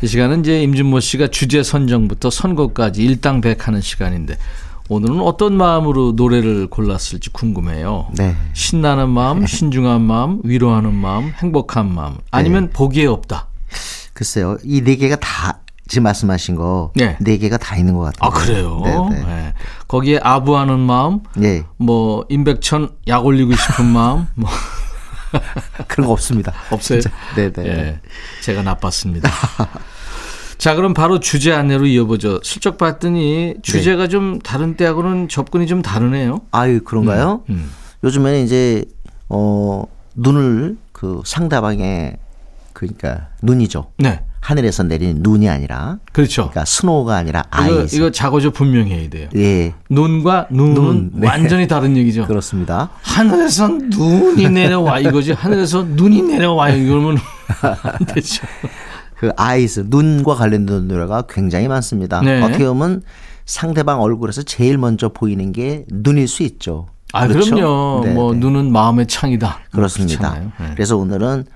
이 0.00 0.06
시간은 0.06 0.40
이제 0.40 0.62
임진모 0.62 1.00
씨가 1.00 1.26
주제 1.26 1.62
선정부터 1.64 2.30
선곡까지 2.30 3.02
일당백하는 3.02 3.80
시간인데 3.80 4.38
오늘은 4.88 5.20
어떤 5.20 5.54
마음으로 5.56 6.12
노래를 6.16 6.66
골랐을지 6.68 7.30
궁금해요. 7.30 8.08
네. 8.16 8.34
신나는 8.54 9.10
마음, 9.10 9.44
신중한 9.46 10.00
마음, 10.00 10.40
위로하는 10.44 10.94
마음, 10.94 11.32
행복한 11.42 11.92
마음, 11.94 12.16
아니면 12.30 12.66
네. 12.66 12.70
보기에 12.70 13.06
없다. 13.06 13.48
글쎄요, 14.14 14.56
이 14.64 14.80
네 14.82 14.96
개가 14.96 15.16
다 15.16 15.60
지금 15.86 16.02
말씀하신 16.04 16.54
거네 16.56 17.16
네. 17.20 17.36
개가 17.38 17.56
다 17.58 17.76
있는 17.76 17.94
것 17.94 18.00
같아요. 18.00 18.18
아 18.20 18.30
그래요. 18.30 18.80
네, 18.84 18.96
네. 19.16 19.24
네. 19.24 19.54
거기에 19.86 20.20
아부하는 20.22 20.78
마음, 20.80 21.20
예, 21.42 21.64
뭐 21.76 22.24
임백천 22.28 22.90
약 23.08 23.24
올리고 23.26 23.54
싶은 23.54 23.84
마음, 23.86 24.26
뭐 24.34 24.50
그런 25.86 26.06
거 26.06 26.12
없습니다. 26.14 26.52
없어요. 26.70 27.00
진짜. 27.00 27.14
네, 27.36 27.52
네. 27.52 27.66
예, 27.68 28.00
제가 28.42 28.62
나빴습니다. 28.62 29.30
자, 30.58 30.74
그럼 30.74 30.92
바로 30.92 31.20
주제 31.20 31.52
안내로 31.52 31.86
이어보죠. 31.86 32.40
슬쩍 32.42 32.78
봤더니 32.78 33.54
주제가 33.62 34.04
네. 34.04 34.08
좀 34.08 34.38
다른 34.40 34.76
때하고는 34.76 35.28
접근이 35.28 35.66
좀 35.68 35.82
다르네요. 35.82 36.40
아유, 36.50 36.80
그런가요? 36.82 37.42
음. 37.48 37.70
요즘에는 38.04 38.44
이제 38.44 38.84
어 39.28 39.84
눈을 40.16 40.76
그 40.92 41.22
상대방의 41.24 42.16
그러니까 42.72 43.28
눈이죠. 43.42 43.90
네, 43.98 44.20
하늘에서 44.40 44.82
내리는 44.84 45.16
눈이 45.20 45.48
아니라 45.48 45.98
그렇죠. 46.12 46.42
그러니까 46.50 46.64
스노우가 46.64 47.16
아니라 47.16 47.44
이거, 47.52 47.80
아이스. 47.80 47.96
이거 47.96 48.10
작어져 48.10 48.50
분명히 48.50 48.92
해야 48.92 49.08
돼요. 49.10 49.28
예, 49.36 49.74
눈과 49.90 50.48
눈은 50.50 50.74
눈, 50.74 51.10
네. 51.14 51.26
완전히 51.28 51.66
다른 51.68 51.96
얘기죠. 51.96 52.26
그렇습니다. 52.26 52.90
하늘에서 53.02 53.68
눈이 53.68 54.48
내려와 54.50 55.00
이거지. 55.00 55.32
하늘에서 55.32 55.84
눈이 55.84 56.22
내려와요. 56.22 56.76
이러면 56.76 57.18
안 57.62 58.06
되죠. 58.14 58.44
그 59.18 59.32
아이스 59.36 59.84
눈과 59.86 60.34
관련된 60.34 60.88
노래가 60.88 61.22
굉장히 61.28 61.68
많습니다. 61.68 62.20
네. 62.20 62.40
어떻게 62.42 62.64
보면 62.64 63.02
상대방 63.44 64.00
얼굴에서 64.00 64.42
제일 64.42 64.78
먼저 64.78 65.08
보이는 65.08 65.52
게 65.52 65.84
눈일 65.90 66.28
수 66.28 66.42
있죠. 66.44 66.86
아, 67.12 67.26
그렇죠? 67.26 67.54
그럼요 67.54 68.02
네, 68.04 68.12
뭐 68.12 68.32
네. 68.32 68.38
눈은 68.38 68.70
마음의 68.70 69.06
창이다. 69.08 69.60
그렇습니다. 69.72 70.38
네. 70.38 70.70
그래서 70.74 70.96
오늘은 70.96 71.46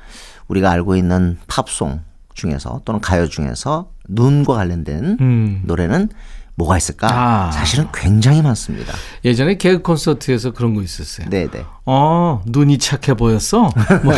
우리가 0.48 0.70
알고 0.70 0.96
있는 0.96 1.38
팝송 1.46 2.00
중에서 2.34 2.80
또는 2.84 3.00
가요 3.00 3.28
중에서 3.28 3.90
눈과 4.08 4.54
관련된 4.54 5.18
음. 5.20 5.62
노래는 5.64 6.08
뭐가 6.54 6.76
있을까? 6.76 7.08
아. 7.10 7.50
사실은 7.50 7.88
굉장히 7.94 8.42
많습니다. 8.42 8.92
예전에 9.24 9.56
개그 9.56 9.82
콘서트에서 9.82 10.52
그런 10.52 10.74
거 10.74 10.82
있었어요. 10.82 11.28
네, 11.30 11.46
네. 11.48 11.64
어, 11.86 12.42
눈이 12.46 12.78
착해 12.78 13.14
보였어? 13.16 13.70
뭐 14.02 14.14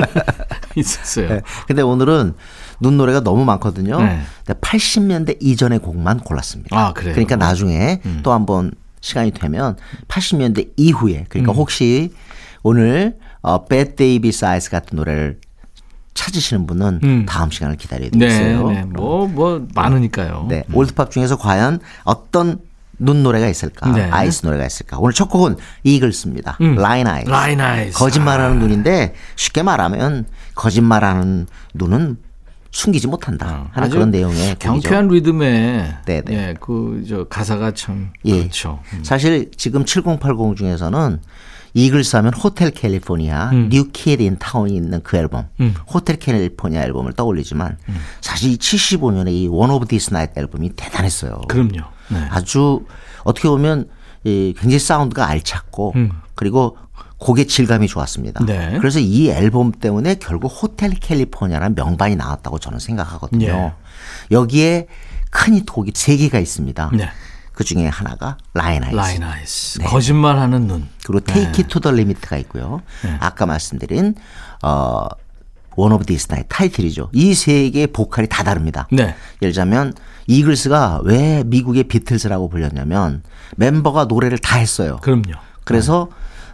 있었어요. 0.76 1.28
네. 1.28 1.40
근데 1.66 1.82
오늘은 1.82 2.34
눈 2.80 2.96
노래가 2.96 3.20
너무 3.20 3.44
많거든요. 3.44 4.00
네. 4.02 4.20
근데 4.44 4.58
80년대 4.60 5.36
이전의 5.40 5.80
곡만 5.80 6.20
골랐습니다. 6.20 6.76
아, 6.76 6.92
그래요? 6.92 7.12
음. 7.12 7.14
그러니까 7.14 7.36
나중에 7.36 8.00
또 8.22 8.32
한번 8.32 8.72
시간이 9.00 9.30
되면 9.32 9.76
80년대 10.08 10.70
이후에 10.76 11.20
음. 11.20 11.24
그러니까 11.28 11.52
혹시 11.52 12.12
오늘 12.62 13.18
어 13.42 13.64
Bad 13.64 13.96
Day 13.96 14.18
Besides 14.18 14.70
같은 14.70 14.96
노래를 14.96 15.38
찾으시는 16.14 16.66
분은 16.66 17.00
음. 17.02 17.26
다음 17.26 17.50
시간을 17.50 17.76
기다려야 17.76 18.10
네, 18.12 18.18
되겠어요. 18.18 18.68
네. 18.70 18.82
뭐, 18.84 19.26
뭐, 19.26 19.66
많으니까요. 19.74 20.46
네, 20.48 20.64
올드팝 20.72 21.10
중에서 21.10 21.36
과연 21.38 21.80
어떤 22.04 22.58
눈 22.98 23.22
노래가 23.22 23.48
있을까? 23.48 23.90
네. 23.92 24.10
Eyes 24.10 24.44
노래가 24.44 24.66
있을까? 24.66 24.98
오늘 24.98 25.14
첫 25.14 25.30
곡은 25.30 25.56
이글스입니다. 25.84 26.58
Lyin' 26.76 27.06
Eyes. 27.06 27.28
음. 27.28 27.32
Lyin' 27.32 27.60
Eyes. 27.60 27.96
거짓말하는 27.98 28.58
눈인데 28.58 29.14
쉽게 29.36 29.62
말하면 29.62 30.26
거짓말하는 30.54 31.46
눈은 31.72 32.18
숨기지 32.72 33.08
못한다 33.08 33.46
하는 33.46 33.66
어, 33.74 33.86
아주 33.86 33.90
그런 33.96 34.10
내용의 34.10 34.36
곡이죠. 34.54 34.58
경쾌한 34.58 35.08
리듬에 35.08 35.96
네, 36.06 36.22
네. 36.22 36.32
예, 36.34 36.54
그저 36.60 37.24
가사가 37.24 37.72
참 37.72 38.10
예. 38.24 38.38
그렇죠. 38.38 38.80
음. 38.92 39.02
사실 39.02 39.50
지금 39.56 39.84
7080 39.84 40.56
중에서는 40.56 41.20
이글스 41.74 42.16
하면 42.16 42.34
호텔 42.34 42.72
캘리포니아, 42.72 43.50
음. 43.50 43.68
New 43.70 43.90
Kid 43.92 44.22
in 44.22 44.36
Town이 44.38 44.74
있는 44.74 45.00
그 45.04 45.16
앨범, 45.16 45.46
호텔 45.92 46.16
캘리포니아 46.16 46.82
앨범을 46.82 47.12
떠올리지만 47.12 47.76
음. 47.88 47.96
사실 48.20 48.50
이 48.52 48.56
75년에 48.56 49.30
이 49.30 49.46
One 49.48 49.70
of 49.70 49.86
These 49.86 50.12
Nights 50.12 50.38
앨범이 50.38 50.70
대단했어요. 50.74 51.42
그럼요. 51.48 51.76
네. 52.10 52.18
아주 52.30 52.84
어떻게 53.22 53.48
보면 53.48 53.88
이 54.24 54.52
굉장히 54.58 54.80
사운드가 54.80 55.26
알찼고 55.28 55.92
음. 55.94 56.10
그리고 56.34 56.76
곡의 57.20 57.46
질감이 57.46 57.86
좋았습니다. 57.86 58.44
네. 58.44 58.76
그래서 58.78 58.98
이 58.98 59.28
앨범 59.30 59.72
때문에 59.72 60.16
결국 60.16 60.48
호텔 60.48 60.90
캘리포니아라는 60.90 61.74
명반이 61.74 62.16
나왔다고 62.16 62.58
저는 62.58 62.78
생각하거든요. 62.78 63.46
예. 63.46 63.72
여기에 64.30 64.86
큰 65.30 65.54
히트곡이 65.54 65.92
세 65.94 66.16
개가 66.16 66.38
있습니다. 66.38 66.90
네. 66.94 67.08
그 67.52 67.62
중에 67.62 67.86
하나가 67.86 68.38
Lyin' 68.54 68.82
Eyes. 68.82 68.96
Lyin' 68.96 69.22
Eyes. 69.22 69.78
거짓말하는 69.82 70.66
눈. 70.66 70.88
그리고 71.04 71.20
Take 71.20 71.48
It 71.48 71.62
네. 71.62 71.68
to 71.68 71.78
the 71.78 71.92
Limit가 71.92 72.38
있고요. 72.38 72.80
아까 73.20 73.46
말씀드린 73.46 74.14
어 74.62 75.08
One 75.76 75.92
of 75.92 76.04
These 76.04 76.26
Nights 76.28 76.42
타이틀이죠. 76.48 77.10
이 77.12 77.32
세 77.34 77.70
개의 77.70 77.86
보컬이 77.86 78.28
다 78.28 78.42
다릅니다. 78.42 78.88
네. 78.90 79.02
예를 79.40 79.52
들자면 79.52 79.94
이글스가 80.26 81.00
왜 81.04 81.42
미국의 81.44 81.84
비틀즈라고 81.84 82.48
불렸냐면 82.48 83.22
멤버가 83.56 84.04
노래를 84.04 84.38
다 84.38 84.56
했어요. 84.58 84.98
그럼요. 85.02 85.32
그래서 85.64 86.08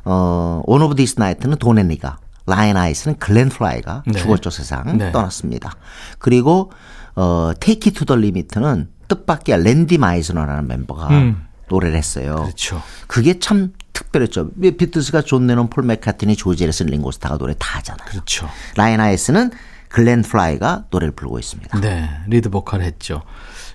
어, 0.04 0.62
One 0.66 0.82
of 0.82 0.94
These 0.94 1.18
Nights는 1.18 1.58
돈 1.58 1.74
헨리가, 1.74 2.18
Lyin' 2.46 2.76
Eyes는 2.76 3.18
글렌 3.18 3.48
프라이가 3.48 4.04
네. 4.06 4.12
죽었죠 4.18 4.50
세상 4.50 4.98
네. 4.98 5.10
떠났습니다. 5.10 5.76
그리고 6.18 6.70
어, 7.16 7.52
Take 7.58 7.90
It 7.92 7.99
to 7.99 8.06
the 8.06 8.16
Limit는 8.16 8.88
뜻밖의 9.08 9.62
랜디 9.62 9.98
마이즈너라는 9.98 10.68
멤버가 10.68 11.08
음. 11.08 11.46
노래를 11.68 11.96
했어요. 11.96 12.36
그렇죠. 12.36 12.82
그게 13.08 13.38
참 13.40 13.72
특별했죠. 13.92 14.50
비틀스가 14.60 15.22
존 15.22 15.46
레논, 15.46 15.68
폴 15.70 15.84
맥카트니, 15.84 16.36
조지 16.36 16.64
해리슨, 16.64 16.86
링고 16.86 17.10
스타가 17.10 17.38
노래 17.38 17.54
다 17.58 17.78
하잖아요. 17.78 18.08
그렇죠. 18.08 18.48
Lyin' 18.76 19.00
Eyes는 19.00 19.50
글렌 19.88 20.22
프라이가 20.22 20.84
노래를 20.90 21.12
부르고 21.12 21.38
있습니다. 21.38 21.80
네, 21.80 22.08
리드 22.28 22.50
보컬 22.50 22.82
했죠. 22.82 23.22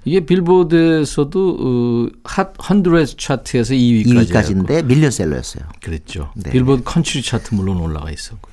이게 0.04 0.22
빌보드에서도 0.22 1.58
어, 1.60 2.20
핫100 2.24 3.18
차트에서 3.18 3.74
2위까지 3.74 4.32
2위까지인데 4.32 4.86
밀리언셀러였어요. 4.86 5.64
그랬죠. 5.82 6.32
네. 6.36 6.50
빌보드 6.52 6.84
컨트리 6.84 7.22
차트 7.22 7.54
물론 7.56 7.78
올라가 7.78 8.10
있었고요. 8.10 8.52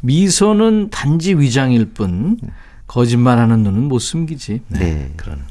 미소는 0.00 0.88
단지 0.90 1.34
위장일 1.34 1.90
뿐 1.90 2.38
거짓말하는 2.86 3.62
눈은 3.62 3.84
못 3.84 3.98
숨기지. 3.98 4.62
네, 4.68 4.78
네. 4.78 5.12
그런 5.16 5.44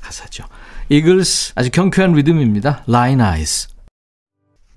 가사죠. 0.00 0.44
이글스 0.88 1.52
아주 1.54 1.70
경쾌한 1.70 2.12
리듬입니다. 2.12 2.84
Lyin' 2.86 3.20
Eyes. 3.20 3.68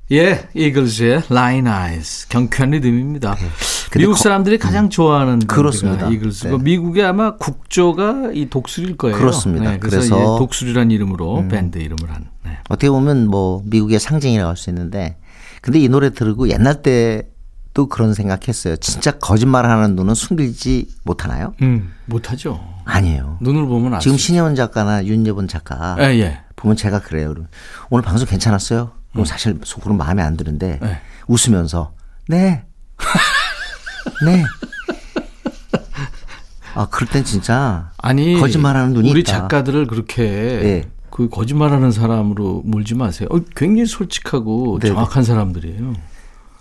예, 0.10 0.48
이글스의 0.54 1.24
라인 1.30 1.68
아이스 1.68 2.30
경쾌한 2.30 2.72
리듬입니다. 2.72 3.36
근데 3.92 4.00
미국 4.00 4.14
거- 4.14 4.18
사람들이 4.20 4.58
가장 4.58 4.90
좋아하는 4.90 5.40
밴드가 5.40 5.56
그렇습니다. 5.56 6.08
이글스고 6.10 6.58
네. 6.58 6.64
미국의 6.64 7.04
아마 7.04 7.36
국조가 7.36 8.32
이 8.34 8.48
독수리일 8.50 8.96
거예요. 8.96 9.18
그렇습니다. 9.18 9.72
네, 9.72 9.80
그래서, 9.80 9.98
그래서- 9.98 10.16
음. 10.16 10.22
이제 10.22 10.40
독수리란 10.40 10.92
이름으로 10.92 11.46
밴드 11.50 11.78
이름을 11.78 12.10
한. 12.10 12.30
네. 12.46 12.58
어떻게 12.70 12.90
보면 12.90 13.28
뭐 13.28 13.62
미국의 13.66 14.00
상징이라고 14.00 14.48
할 14.50 14.56
수 14.56 14.70
있는데 14.70 15.18
근데 15.62 15.80
이 15.80 15.90
노래 15.90 16.12
들고 16.12 16.48
옛날 16.50 16.82
때도 16.82 17.88
그런 17.90 18.14
생각했어요. 18.14 18.78
진짜 18.78 19.12
거짓말하는 19.12 19.96
눈은 19.98 20.16
숨기지 20.16 20.88
못하나요? 21.04 21.54
음, 21.62 21.92
못하죠. 22.06 22.62
아니에요. 22.86 23.40
눈을 23.42 23.66
보면 23.66 23.96
알 23.96 24.00
지금 24.00 24.18
수 24.18 24.28
신혜원 24.28 24.56
작가나 24.56 25.04
윤여본 25.06 25.50
작가. 25.50 25.98
예, 26.00 26.18
예. 26.20 26.40
보면 26.56 26.78
제가 26.78 27.00
그래요. 27.02 27.36
오늘 27.90 28.04
방송 28.04 28.26
괜찮았어요? 28.26 28.92
그럼 29.18 29.26
사실 29.26 29.60
속으로 29.64 29.96
마음에 29.96 30.22
안 30.22 30.38
드는데 30.38 30.80
네. 30.82 31.00
웃으면서 31.28 31.94
네. 32.28 32.64
네. 34.26 34.44
아, 36.76 36.88
그럴 36.90 37.10
땐 37.10 37.24
진짜 37.24 37.92
아니 37.98 38.36
거짓말하는 38.40 38.94
눈이 38.94 39.10
우리 39.10 39.22
있다. 39.22 39.32
작가들을 39.34 39.88
그렇게 39.88 40.24
네. 40.24 40.90
그 41.10 41.28
거짓말하는 41.30 41.92
사람으로 41.92 42.62
몰지 42.66 42.94
마세요. 42.96 43.28
어, 43.32 43.40
굉장히 43.56 43.88
솔직하고 43.88 44.78
네네. 44.80 44.94
정확한 44.94 45.24
사람들이에요. 45.24 45.94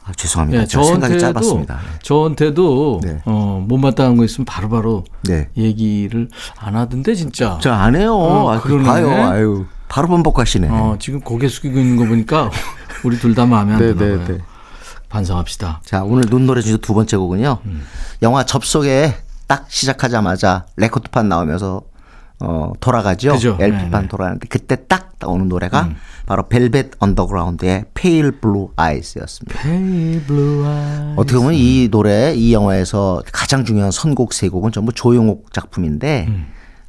아, 0.04 0.12
죄송합니다. 0.12 0.64
생각이 0.66 0.88
저한테도 0.88 1.18
짧았습니다. 1.18 1.80
저한테도 2.02 3.00
네. 3.02 3.20
어, 3.26 3.62
못마땅한 3.68 4.16
거 4.16 4.24
있으면 4.24 4.46
바로 4.46 4.68
바로 4.70 5.04
네. 5.24 5.50
얘기를 5.56 6.28
안 6.58 6.76
하던데 6.76 7.14
진짜. 7.14 7.58
저 7.60 7.72
안 7.72 7.96
해요. 7.96 8.14
어, 8.16 8.52
아, 8.52 8.60
그 8.60 8.68
그러네. 8.68 8.84
봐요. 8.84 9.10
아유. 9.10 9.66
바로 9.88 10.08
번복하시네. 10.08 10.68
어, 10.70 10.96
지금 10.98 11.20
고개 11.20 11.48
숙이고 11.48 11.78
있는 11.78 11.96
거 11.96 12.04
보니까 12.06 12.50
우리 13.04 13.18
둘 13.18 13.34
다 13.34 13.46
마음에 13.46 13.74
안 13.74 13.78
네, 13.78 13.94
드나 13.94 14.04
네, 14.06 14.16
봐요. 14.16 14.26
네. 14.28 14.38
반성합시다. 15.08 15.80
자, 15.84 16.02
오늘 16.02 16.24
눈노래 16.28 16.60
중에 16.62 16.78
두 16.78 16.92
번째 16.94 17.16
곡은요. 17.16 17.58
음. 17.64 17.82
영화 18.22 18.44
접속에 18.44 19.14
딱 19.46 19.66
시작하자마자 19.68 20.66
레코드판 20.76 21.28
나오면서 21.28 21.82
어, 22.40 22.72
돌아가죠. 22.80 23.32
그죠. 23.32 23.56
LP판 23.60 23.90
네, 23.90 24.00
네. 24.02 24.08
돌아가는데 24.08 24.46
그때 24.48 24.76
딱 24.88 25.12
나오는 25.20 25.48
노래가 25.48 25.88
바로 26.26 26.48
벨벳 26.48 26.90
언더그라운드의 26.98 27.84
Pale 27.94 28.32
Blue 28.42 28.66
Eyes였습니다. 28.78 29.62
Pale 29.62 30.20
blue 30.26 30.64
eyes. 30.66 31.14
어떻게 31.16 31.38
보면 31.38 31.54
이 31.54 31.88
노래, 31.90 32.34
이 32.34 32.52
영화에서 32.52 33.22
가장 33.32 33.64
중요한 33.64 33.90
선곡 33.90 34.34
세 34.34 34.48
곡은 34.48 34.72
전부 34.72 34.92
조영욱 34.92 35.52
작품인데, 35.54 36.28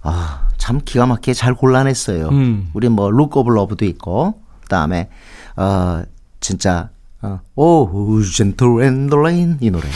아, 0.09 0.47
참 0.57 0.79
기가 0.83 1.05
막히게 1.05 1.33
잘 1.33 1.53
골라냈어요. 1.53 2.29
음. 2.29 2.69
우리 2.73 2.87
뭐, 2.89 3.09
Look 3.11 3.35
of 3.35 3.51
Love도 3.51 3.83
있고, 3.85 4.35
그 4.61 4.67
다음에, 4.69 5.09
어, 5.57 6.01
진짜, 6.39 6.89
어, 7.21 7.41
오, 7.55 8.21
gentle 8.23 9.13
rain 9.15 9.57
이 9.59 9.69
노래. 9.69 9.85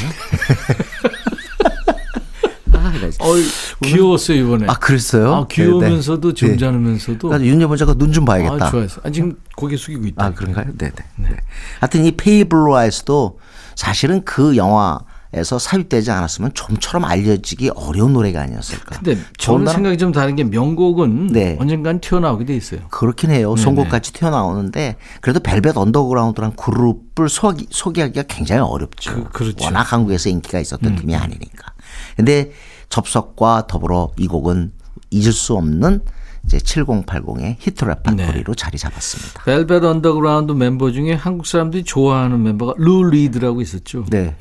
아, 2.73 2.91
네. 2.99 3.09
어이, 3.19 3.43
귀여웠어요 3.83 4.37
이번에. 4.43 4.65
아, 4.67 4.73
그랬어요? 4.73 5.33
아, 5.35 5.47
귀여우면서도 5.47 6.33
네, 6.33 6.41
네. 6.41 6.47
점잖으면서도. 6.57 7.27
그러니까 7.29 7.49
윤여본 7.49 7.77
작가 7.77 7.93
눈 7.93 8.11
좀 8.11 8.25
봐야겠다. 8.25 8.65
아, 8.67 8.71
좋아했어. 8.71 9.01
아, 9.03 9.09
지금 9.11 9.37
고개 9.55 9.77
숙이고 9.77 10.05
있다. 10.07 10.25
아, 10.25 10.29
그런가요? 10.33 10.65
네네. 10.77 10.91
네. 11.17 11.29
하여튼 11.79 12.05
이 12.05 12.11
Pale 12.11 12.43
Blue 12.43 12.75
Eyes도 12.75 13.39
사실은 13.75 14.23
그 14.25 14.57
영화 14.57 14.99
에서 15.33 15.57
삽입되지 15.57 16.11
않았으면 16.11 16.51
좀처럼 16.53 17.05
알려지기 17.05 17.69
어려운 17.75 18.11
노래가 18.11 18.41
아니었을까. 18.41 18.97
근데 18.97 19.17
저는 19.37 19.71
생각이 19.71 19.97
좀 19.97 20.11
다른 20.11 20.35
게 20.35 20.43
명곡은 20.43 21.27
네. 21.27 21.55
언젠간 21.57 22.01
튀어나오게 22.01 22.43
돼 22.43 22.53
있어요. 22.53 22.81
그렇긴 22.89 23.31
해요. 23.31 23.55
선곡같이 23.55 24.11
튀어나오는데 24.11 24.97
그래도 25.21 25.39
벨벳 25.39 25.77
언더그라운드란 25.77 26.57
그룹을 26.57 27.29
소개, 27.29 27.65
소개하기가 27.69 28.23
굉장히 28.23 28.61
어렵죠. 28.61 29.13
그- 29.13 29.29
그렇죠. 29.29 29.63
워낙 29.63 29.93
한국에서 29.93 30.27
인기가 30.27 30.59
있었던 30.59 30.97
팀이 30.97 31.15
아니니까. 31.15 31.71
근데 32.17 32.51
접속과 32.89 33.67
더불어 33.67 34.11
이 34.17 34.27
곡은 34.27 34.73
잊을 35.11 35.31
수 35.31 35.55
없는 35.55 36.01
이제 36.45 36.57
7080의 36.57 37.57
히트랩 37.59 38.03
판소리로 38.03 38.55
자리 38.55 38.77
잡았습니다. 38.77 39.43
벨벳 39.43 39.83
언더그라운드 39.83 40.53
멤버 40.53 40.91
중에 40.91 41.13
한국 41.13 41.45
사람들이 41.45 41.83
좋아하는 41.83 42.41
멤버가 42.41 42.73
루 42.77 43.09
리드라고 43.09 43.61
있었죠. 43.61 44.05
네. 44.09 44.35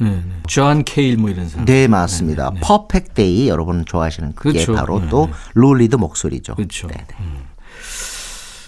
존 0.47 0.83
케일 0.85 1.19
뭐 1.19 1.31
이런 1.31 1.49
사람. 1.49 1.67
네, 1.67 1.89
맞습니다. 1.89 2.51
Perfect 2.63 3.11
Day 3.15 3.49
여러분 3.49 3.85
좋아하시는 3.85 4.33
그게 4.35 4.65
그렇죠. 4.65 4.75
바로 4.75 5.01
네, 5.01 5.09
또 5.09 5.29
루 5.55 5.67
리드 5.67 5.97
목소리죠. 5.97 6.55
그렇죠. 6.55 6.89
네, 6.89 6.95
네. 7.07 7.17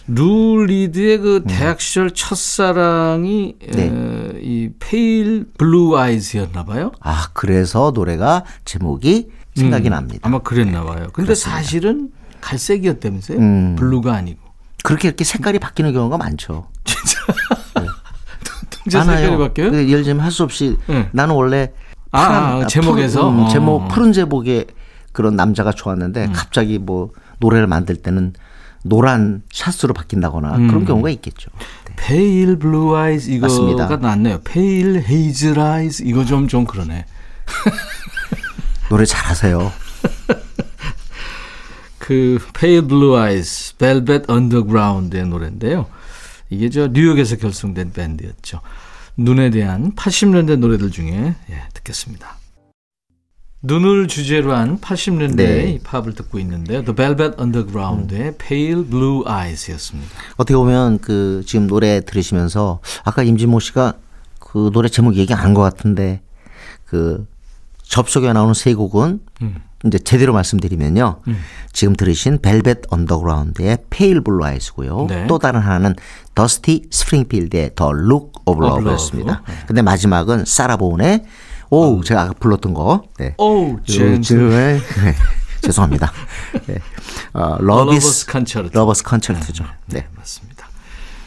루 0.08 0.64
리드의 0.66 1.18
그 1.18 1.44
대학 1.46 1.80
시절 1.80 2.10
첫사랑이 2.10 3.56
음. 3.62 3.70
네. 3.70 3.84
에, 3.84 4.40
이 4.42 4.70
페일 4.78 5.46
블루 5.56 5.96
아이즈였나 5.96 6.64
봐요. 6.64 6.92
아, 7.00 7.28
그래서 7.32 7.92
노래가 7.94 8.44
제목이 8.64 9.28
생각이 9.54 9.88
음, 9.88 9.90
납니다. 9.90 10.20
아마 10.22 10.40
그랬나 10.40 10.84
봐요. 10.84 11.08
근데 11.12 11.34
사실은 11.34 12.10
갈색이었다면서요? 12.42 13.38
음. 13.38 13.76
blue가 13.78 14.12
아니고. 14.14 14.40
그렇게 14.82 15.08
이렇게 15.08 15.24
색깔이 15.24 15.58
바뀌는 15.58 15.92
경우가 15.92 16.18
많죠. 16.18 16.68
통제 18.70 18.98
색깔이 19.00 19.38
바뀌어요? 19.38 19.70
그 19.70 19.88
예를 19.88 20.02
들면 20.04 20.24
할 20.24 20.30
수 20.32 20.42
없이 20.42 20.76
네. 20.86 21.08
나는 21.12 21.34
원래 21.34 21.72
아, 22.10 22.20
파란, 22.28 22.42
아, 22.42 22.56
아, 22.62 22.66
제목에서? 22.66 23.22
푸른, 23.22 23.38
음, 23.38 23.44
어. 23.44 23.48
제목 23.48 23.88
푸른 23.88 24.12
제복의 24.12 24.66
그런 25.12 25.36
남자가 25.36 25.72
좋았는데 25.72 26.26
음. 26.26 26.32
갑자기 26.34 26.78
뭐 26.78 27.10
노래를 27.38 27.66
만들 27.66 27.96
때는 27.96 28.34
노란 28.84 29.42
샷으로 29.52 29.94
바뀐다거나 29.94 30.56
음. 30.56 30.68
그런 30.68 30.84
경우가 30.84 31.10
있겠죠. 31.10 31.50
네. 31.86 31.94
페일 31.96 32.58
블루 32.58 32.96
아이즈 32.96 33.30
이거가. 33.30 33.96
낫네요. 33.96 34.40
페일 34.42 35.04
헤이즐 35.08 35.58
아이즈 35.60 36.02
이거 36.04 36.24
좀좀 36.24 36.64
그러네. 36.66 37.06
노래 38.88 39.04
잘하세요. 39.04 39.72
그 42.02 42.38
페일 42.52 42.82
블루 42.88 43.16
아이즈 43.16 43.76
벨벳 43.76 44.28
언더그라운드의 44.28 45.24
노래인데요. 45.28 45.86
이게 46.50 46.68
저 46.68 46.88
뉴욕에서 46.88 47.36
결성된 47.36 47.92
밴드였죠. 47.92 48.60
눈에 49.16 49.50
대한 49.50 49.92
80년대 49.94 50.56
노래들 50.56 50.90
중에 50.90 51.36
예, 51.50 51.62
듣겠습니다. 51.74 52.38
눈을 53.62 54.08
주제로 54.08 54.52
한 54.52 54.80
80년대의 54.80 55.36
네. 55.36 55.78
팝을 55.84 56.14
듣고 56.14 56.40
있는데요. 56.40 56.82
The 56.82 56.96
Velvet 56.96 57.40
Underground의 57.40 58.34
Pale 58.36 58.84
Blue 58.84 59.22
Eyes였습니다. 59.24 60.10
어떻게 60.36 60.56
보면 60.56 60.98
그 60.98 61.44
지금 61.46 61.68
노래 61.68 62.00
들으시면서 62.04 62.80
아까 63.04 63.22
임진모 63.22 63.60
씨가 63.60 63.94
그 64.40 64.70
노래 64.72 64.88
제목 64.88 65.14
얘기 65.14 65.32
안 65.32 65.38
한 65.44 65.54
것 65.54 65.62
같은데 65.62 66.20
그 66.84 67.24
접속에 67.82 68.32
나오는 68.32 68.54
세 68.54 68.74
곡은 68.74 69.20
음. 69.42 69.56
이제 69.84 69.98
제대로 69.98 70.32
말씀드리면요. 70.32 71.20
지금 71.72 71.96
들으신 71.96 72.38
벨벳 72.40 72.82
언더그라운드의 72.90 73.78
Pale 73.90 74.20
Blue 74.20 74.44
Eyes고요. 74.44 75.06
네. 75.08 75.26
또 75.26 75.38
다른 75.40 75.60
하나는 75.60 75.96
더스티 76.36 76.86
스프링필드의 76.90 77.72
더 77.74 77.92
룩 77.92 78.32
오브 78.46 78.64
Of 78.64 78.76
러브였습니다. 78.78 79.42
근데 79.66 79.82
마지막은 79.82 80.44
사라 80.44 80.80
본의 80.80 81.24
오 81.70 82.02
제가 82.04 82.22
아까 82.22 82.32
불렀던 82.38 82.74
거. 82.74 83.02
네. 83.18 83.34
오, 83.38 83.76
gen- 83.84 84.18
요즘에 84.18 84.74
네. 84.78 85.14
죄송합니다. 85.62 86.12
네. 86.66 86.76
어, 87.32 87.56
Lover's 87.58 87.86
Lover's 87.96 88.26
Concerto. 88.26 88.76
Lover's 88.76 89.02
Concerto죠. 89.04 89.64
네, 89.86 90.00
네. 90.00 90.06
맞습니다. 90.16 90.51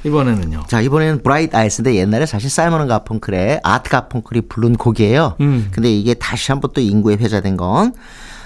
이번에는요. 0.05 0.65
자, 0.67 0.81
이번에는 0.81 1.23
Bright 1.23 1.55
Eyes인데 1.55 1.95
옛날에 1.95 2.25
사실 2.25 2.49
사이먼 2.49 2.87
가펑클의 2.87 3.61
아트 3.63 3.89
가펑클이 3.89 4.41
부른 4.41 4.75
곡이에요. 4.75 5.35
음. 5.41 5.69
근데 5.71 5.91
이게 5.91 6.13
다시 6.13 6.51
한번 6.51 6.71
또 6.73 6.81
인구에 6.81 7.15
회자된 7.15 7.57
건 7.57 7.93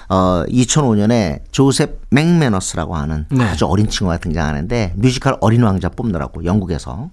어, 0.07 0.43
2005년에 0.47 1.41
조셉 1.51 2.01
맥메너스라고 2.09 2.95
하는 2.95 3.25
네. 3.29 3.43
아주 3.43 3.65
어린 3.65 3.89
친구가 3.89 4.17
등장하는데 4.17 4.93
뮤지컬 4.95 5.37
어린 5.41 5.63
왕자 5.63 5.89
뽑느라고 5.89 6.45
영국에서. 6.45 7.09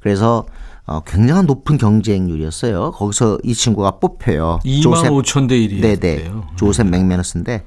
그래서 0.00 0.44
어, 0.86 1.00
굉장한 1.00 1.46
높은 1.46 1.76
경쟁률이었어요. 1.76 2.92
거기서 2.92 3.38
이 3.42 3.54
친구가 3.54 3.92
뽑혀요. 3.98 4.60
2만 4.64 5.22
5천 5.22 5.48
대 5.48 5.56
1이에요. 5.56 6.00
네네. 6.00 6.30
조셉 6.56 6.86
맥메너스인데 6.88 7.64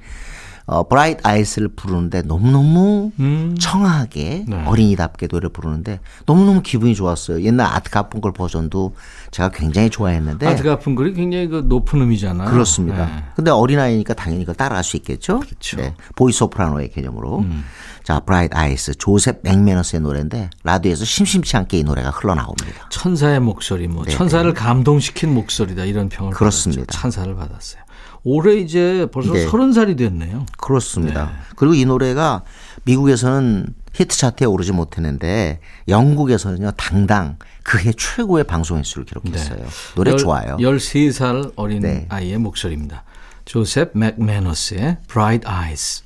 어, 0.72 0.88
Bright 0.88 1.20
Eyes를 1.24 1.68
부르는데 1.68 2.22
너무너무 2.22 3.12
음. 3.20 3.58
청아하게 3.60 4.46
네. 4.48 4.64
어린이답게 4.66 5.28
노래 5.28 5.50
부르는데 5.50 6.00
너무너무 6.26 6.62
기분이 6.62 6.96
좋았어요. 6.96 7.42
옛날 7.42 7.68
아트 7.68 7.90
가펑클 7.90 8.32
버전도 8.32 8.96
제가 9.32 9.50
굉장히 9.50 9.90
좋아했는데 9.90 10.48
아트 10.48 10.64
가픈 10.64 10.96
글이 10.96 11.14
굉장히 11.14 11.50
그 11.50 11.66
높은 11.66 12.02
음이잖아요. 12.02 12.50
그렇습니다. 12.50 13.06
네. 13.06 13.24
근데 13.36 13.52
어린아이니까 13.52 14.14
당연히 14.14 14.46
그걸 14.46 14.56
따라할 14.56 14.86
수 14.86 14.96
있겠죠. 14.96 15.42
그렇죠. 15.42 15.76
네. 15.76 15.94
보이 16.16 16.32
소프라노의 16.32 16.92
개념으로. 16.92 17.40
음. 17.40 17.66
자, 18.04 18.22
Bright 18.22 18.56
Eyes 18.56 18.96
조셉 18.96 19.42
맥메너스의 19.44 20.02
노래인데 20.02 20.52
라디오에서 20.64 21.04
심심치 21.04 21.58
않게 21.58 21.80
이 21.80 21.84
노래가 21.84 22.12
흘러나옵니다. 22.12 22.88
천사의 22.90 23.42
목소리, 23.42 23.90
뭐 23.90 24.06
천사를 24.06 24.52
감동시킨 24.54 25.34
목소리다 25.34 25.84
이런 25.84 26.08
평을 26.08 26.32
네, 26.32 26.36
그렇습니다. 26.38 26.84
받았죠. 26.84 26.98
찬사를 26.98 27.36
받았어요. 27.36 27.82
올해 28.24 28.56
이제 28.56 29.08
벌써 29.12 29.34
네. 29.34 29.48
서른 29.48 29.74
살이 29.74 29.96
됐네요. 29.96 30.46
그렇습니다. 30.58 31.26
네. 31.26 31.32
그리고 31.56 31.74
이 31.74 31.86
노래가 31.86 32.44
미국에서는 32.84 33.74
히트 33.94 34.16
차트에 34.18 34.46
오르지 34.48 34.72
못했는데 34.72 35.60
영국에서는요 35.88 36.72
당당 36.78 37.38
그해 37.64 37.92
최고의 37.98 38.44
방송 38.46 38.78
횟수를 38.78 39.06
기록했어요. 39.06 39.66
노래 39.96 40.12
열- 40.12 40.18
좋아요. 40.18 40.58
13살 40.58 41.54
어린 41.56 41.82
네. 41.82 42.06
아이의 42.10 42.38
목소리입니다. 42.38 43.04
조셉 43.46 43.92
맥메너스의 43.96 44.98
Bright 45.08 45.48
Eyes. 45.48 46.04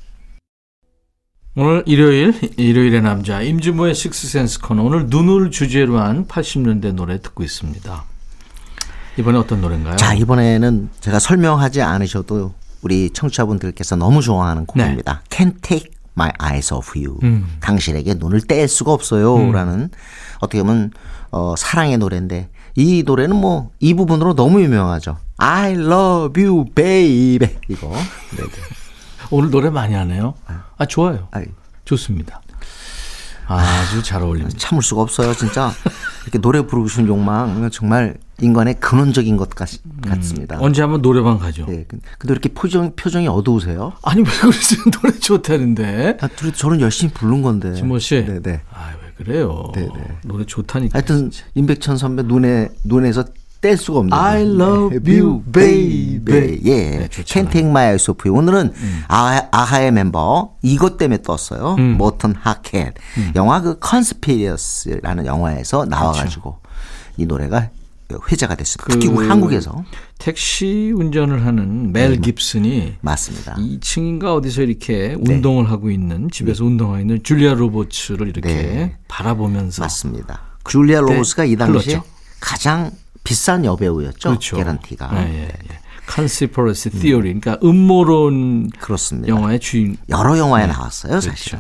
오늘 1.58 1.84
일요일, 1.86 2.34
일요일의 2.58 3.02
남자, 3.02 3.42
임주모의 3.42 3.94
식스센스 3.96 4.60
코너. 4.60 4.84
오늘 4.84 5.08
눈을 5.08 5.52
주제로 5.52 6.00
한 6.00 6.28
80년대 6.28 6.94
노래 6.94 7.22
듣고 7.22 7.44
있습니다. 7.44 8.04
이번에 9.18 9.38
어떤 9.38 9.62
노래인가요? 9.62 9.96
자 9.96 10.14
이번에는 10.14 10.90
제가 11.00 11.20
설명하지 11.20 11.82
않으셔도 11.82 12.54
우리 12.82 13.10
청취자분들께서 13.12 13.96
너무 13.96 14.22
좋아하는 14.22 14.66
곡입니다. 14.66 15.22
네. 15.30 15.38
Can't 15.38 15.62
Take 15.62 15.92
my 16.18 16.32
eyes 16.42 16.74
off 16.74 16.98
you. 16.98 17.18
음. 17.24 17.58
당신에게 17.62 18.16
눈을 18.16 18.42
뗄 18.42 18.68
수가 18.68 18.92
없어요. 18.94 19.52
라는 19.52 19.90
어떻게 20.40 20.62
보면 20.62 20.92
어, 21.32 21.56
사랑의 21.58 21.98
노래인데 21.98 22.50
이 22.76 23.04
노래는 23.06 23.36
뭐 23.36 23.72
이 23.80 23.94
부분으로 23.94 24.36
너무 24.36 24.62
유명하죠. 24.62 25.18
I 25.38 25.74
love 25.74 26.42
you, 26.44 26.66
baby. 26.76 27.50
이거. 27.70 27.90
네, 27.90 28.44
네. 28.44 28.50
오늘 29.32 29.50
노래 29.50 29.70
많이 29.70 29.94
하네요. 29.96 30.34
아, 30.78 30.86
좋아요. 30.86 31.28
아이. 31.32 31.46
좋습니다. 31.84 32.42
아주 33.48 34.02
잘 34.02 34.22
어울립니다. 34.22 34.58
참을 34.58 34.82
수가 34.82 35.02
없어요, 35.02 35.34
진짜. 35.34 35.72
이렇게 36.24 36.40
노래 36.40 36.62
부르고 36.62 36.88
싶은 36.88 37.08
욕망 37.08 37.70
정말 37.72 38.18
인간의 38.42 38.76
근원적인 38.82 39.38
것 39.38 39.50
같, 39.52 39.70
같습니다. 40.06 40.58
언제 40.60 40.82
한번 40.82 41.02
노래방 41.02 41.40
가죠? 41.40 41.66
네, 41.68 41.86
근- 41.88 42.02
근데 42.18 42.34
이렇게 42.34 42.50
표정 42.50 42.94
표정이 42.96 43.28
어두우세요? 43.28 43.94
아니, 44.04 44.22
왜 44.22 44.28
그러세요? 44.30 44.80
노래 44.92 45.14
좋다는데. 45.18 46.18
아, 46.22 46.28
둘이 46.28 46.52
저는 46.54 46.82
열심히 46.82 47.14
부른 47.14 47.42
건데. 47.42 47.74
진모 47.74 48.00
씨. 48.00 48.26
네, 48.26 48.42
네. 48.42 48.62
아, 48.74 48.92
왜 49.02 49.24
그래요? 49.24 49.72
네, 49.74 49.82
네. 49.82 50.18
노래 50.24 50.46
좋다니까. 50.46 50.98
하여튼 50.98 51.32
임백천 51.54 51.98
선배 51.98 52.24
눈에 52.24 52.70
눈에서 52.84 53.24
뗄 53.62 53.78
수가 53.78 54.00
없는. 54.00 54.14
I 54.14 54.42
love 54.44 55.00
you, 55.18 55.42
baby. 55.52 56.60
예. 56.66 56.98
네, 57.00 57.08
좋잖아요. 57.08 57.24
Can't 57.48 57.52
Take 57.52 57.70
My 57.70 57.86
Eyes 57.86 58.12
Off 58.12 58.28
You. 58.30 58.38
오늘은 58.38 58.74
아하, 59.08 59.48
아하의 59.52 59.88
멤버 59.88 60.56
이것 60.62 60.98
때문에 60.98 61.22
떴어요. 61.24 61.76
음. 61.80 61.96
모턴 61.98 62.36
하켓. 62.38 62.94
영화 63.36 63.62
그 63.62 63.80
Conspiracy라는 63.80 65.26
영화에서 65.26 65.86
나와가지고 65.86 66.60
이 67.18 67.26
노래가 67.26 67.70
회자가 68.32 68.56
됐습니다. 68.56 68.94
특히 68.94 69.08
그 69.10 69.28
한국에서 69.28 69.84
택시 70.20 70.92
운전을 70.96 71.46
하는 71.46 71.92
멜 71.92 72.20
깁슨이 72.22 72.96
맞습니다. 73.02 73.56
2층인가 73.56 74.36
어디서 74.36 74.62
이렇게 74.62 75.16
운동을 75.20 75.70
하고 75.70 75.90
있는 75.90 76.30
집에서 76.30 76.66
운동하고 76.66 77.00
있는 77.00 77.24
줄리아 77.24 77.54
로버츠를 77.54 78.28
이렇게 78.30 78.48
네. 78.48 78.98
바라보면서 79.08 79.82
맞습니다. 79.84 80.42
줄리아 80.68 81.02
로버스가 81.02 81.46
이 81.46 81.56
당시에 81.56 81.96
흘렀죠. 81.96 82.04
가장 82.40 82.92
비싼 83.24 83.66
여배우였죠. 83.66 84.30
그렇죠. 84.30 84.58
개런티가. 84.58 85.10
예, 85.28 85.34
예, 85.34 85.42
예. 85.42 85.80
Conspiracy 86.08 86.92
Theory 86.92 87.40
그러니까 87.40 87.58
음모론 87.64 88.70
그렇습니다. 88.80 89.28
영화의 89.28 89.60
주인 89.60 89.98
여러 90.10 90.38
영화에 90.38 90.68
나왔어요, 90.68 91.20
사실. 91.20 91.60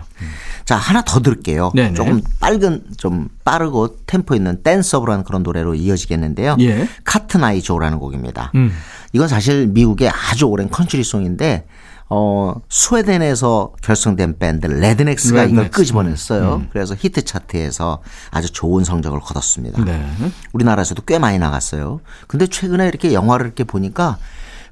자, 0.65 0.75
하나 0.75 1.03
더 1.03 1.21
들을게요. 1.21 1.71
그렇죠. 1.71 1.75
네네. 1.75 1.93
조금 1.93 2.21
빨간, 2.39 2.83
좀 2.97 3.27
빠르고 3.43 3.97
템포 4.07 4.35
있는 4.35 4.63
danceable한 4.63 5.23
그런 5.23 5.43
노래로 5.43 5.75
이어지겠는데요. 5.75 6.57
예. 6.61 6.87
Cotton 7.03 7.43
Eye 7.43 7.61
Joe라는 7.61 7.99
곡입니다. 7.99 8.51
음. 8.55 8.71
이건 9.13 9.27
사실 9.27 9.67
미국의 9.67 10.09
아주 10.09 10.45
오랜 10.45 10.69
컨트리송인데, 10.69 11.65
어, 12.07 12.53
스웨덴에서 12.69 13.73
결성된 13.81 14.37
밴드 14.37 14.67
레드넥스가 14.67 15.45
이걸 15.45 15.47
레드넥스. 15.47 15.67
음. 15.67 15.71
끄집어냈어요. 15.71 16.65
그래서 16.71 16.95
히트 16.97 17.23
차트에서 17.25 18.01
아주 18.31 18.51
좋은 18.51 18.83
성적을 18.83 19.19
거뒀습니다. 19.19 19.83
네. 19.83 20.05
우리나라에서도 20.53 21.01
꽤 21.03 21.17
많이 21.17 21.39
나갔어요. 21.39 22.01
근데 22.27 22.45
최근에 22.47 22.87
이렇게 22.87 23.13
영화를 23.13 23.47
이렇게 23.47 23.63
보니까 23.63 24.17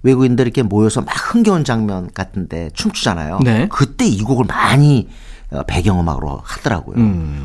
외국인들 0.04 0.46
이렇게 0.46 0.62
모여서 0.62 1.02
막 1.02 1.14
흥겨운 1.34 1.64
장면 1.64 2.12
같은데 2.14 2.70
춤추잖아요. 2.74 3.40
네. 3.44 3.68
그때 3.72 4.06
이 4.06 4.22
곡을 4.22 4.46
많이 4.46 5.10
어, 5.50 5.64
배경음악으로 5.64 6.42
하더라고요. 6.44 6.98